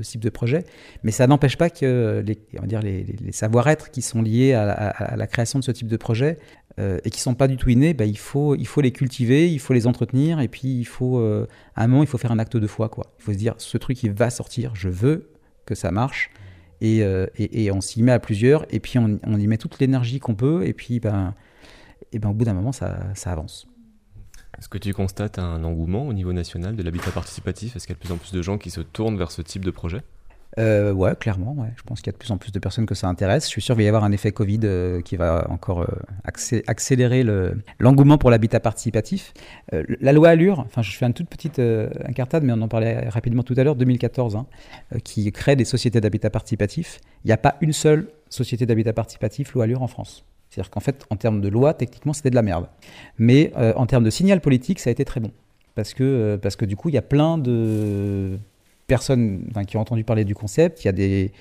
[0.00, 0.64] ce type de projet.
[1.02, 5.72] Mais ça n'empêche pas que les, savoir-être qui sont liés à, la création de ce
[5.72, 6.38] type de projet
[6.80, 8.92] euh, et qui ne sont pas du tout innés, bah, il, faut, il faut les
[8.92, 12.16] cultiver, il faut les entretenir et puis il faut, euh, à un moment, il faut
[12.18, 12.88] faire un acte de foi.
[12.88, 13.12] Quoi.
[13.18, 15.35] Il faut se dire, ce truc, il va sortir, je veux
[15.66, 16.30] que ça marche.
[16.82, 19.78] Euh, et, et, on s'y met à plusieurs, et puis on, on y met toute
[19.78, 21.34] l'énergie qu'on peut, et puis ben,
[22.12, 23.66] et ben, au bout d'un moment, ça, ça avance.
[24.58, 27.76] Est-ce que tu constates un engouement au niveau national de l'habitat participatif?
[27.76, 29.42] Est-ce qu'il y a de plus en plus de gens qui se tournent vers ce
[29.42, 30.02] type de projet?
[30.58, 31.52] Euh, ouais, clairement.
[31.52, 31.68] Ouais.
[31.76, 33.44] Je pense qu'il y a de plus en plus de personnes que ça intéresse.
[33.44, 35.86] Je suis sûr qu'il va y avoir un effet Covid euh, qui va encore euh,
[36.66, 37.24] accélérer
[37.78, 39.34] l'engouement pour l'habitat participatif.
[39.74, 41.60] Euh, la loi Allure, enfin, je fais une toute petite
[42.04, 44.46] incartade, mais on en parlait rapidement tout à l'heure, 2014, hein,
[45.04, 47.00] qui crée des sociétés d'habitat participatif.
[47.24, 50.24] Il n'y a pas une seule société d'habitat participatif loi Allure en France.
[50.48, 52.68] C'est-à-dire qu'en fait, en termes de loi, techniquement, c'était de la merde.
[53.18, 55.32] Mais en termes de signal politique, ça a été très bon.
[55.74, 58.38] Parce que, parce que du coup, il y a plein de
[58.86, 60.84] personnes qui ont entendu parler du concept.
[60.84, 61.32] Il y a des,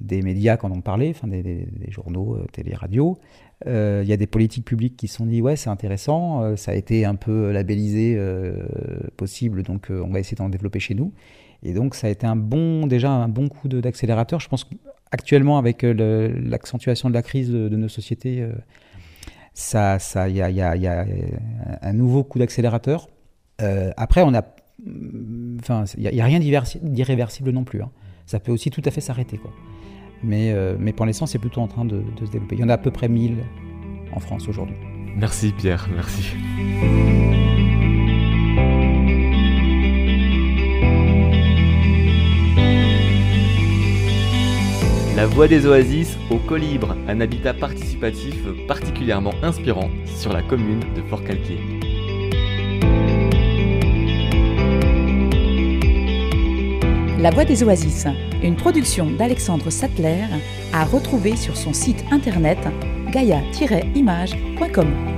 [0.00, 3.18] des médias qui en ont parlé, enfin, des, journaux, euh, télé, radio.
[3.66, 6.56] Euh, il y a des politiques publiques qui se sont dit ouais c'est intéressant, euh,
[6.56, 8.18] ça a été un peu labellisé
[9.16, 11.12] possible, donc on va essayer d'en développer chez nous.
[11.62, 14.40] Et donc ça a été un bon déjà un bon coup d'accélérateur.
[14.40, 18.46] Je pense qu'actuellement avec l'accentuation de la crise de, nos sociétés,
[19.54, 21.06] ça il y y, y a,
[21.80, 23.08] un nouveau coup d'accélérateur.
[23.96, 24.42] après on a
[25.60, 27.82] Enfin, il n'y a, rien d'irréversible non plus.
[27.82, 27.90] Hein.
[28.26, 29.38] Ça peut aussi tout à fait s'arrêter.
[29.38, 29.52] Quoi.
[30.22, 32.56] Mais, euh, mais pour l'instant, c'est plutôt en train de, se développer.
[32.56, 33.36] Il y en a à peu près 1000
[34.12, 34.76] en France aujourd'hui.
[35.16, 36.34] Merci Pierre, merci.
[45.16, 48.36] La voix des oasis au Colibre, un habitat participatif
[48.68, 51.75] particulièrement inspirant sur la commune de Fort-Calquier.
[57.26, 58.06] La Voix des Oasis,
[58.40, 60.26] une production d'Alexandre Sattler,
[60.72, 62.60] à retrouver sur son site internet
[63.10, 65.15] gaia-image.com.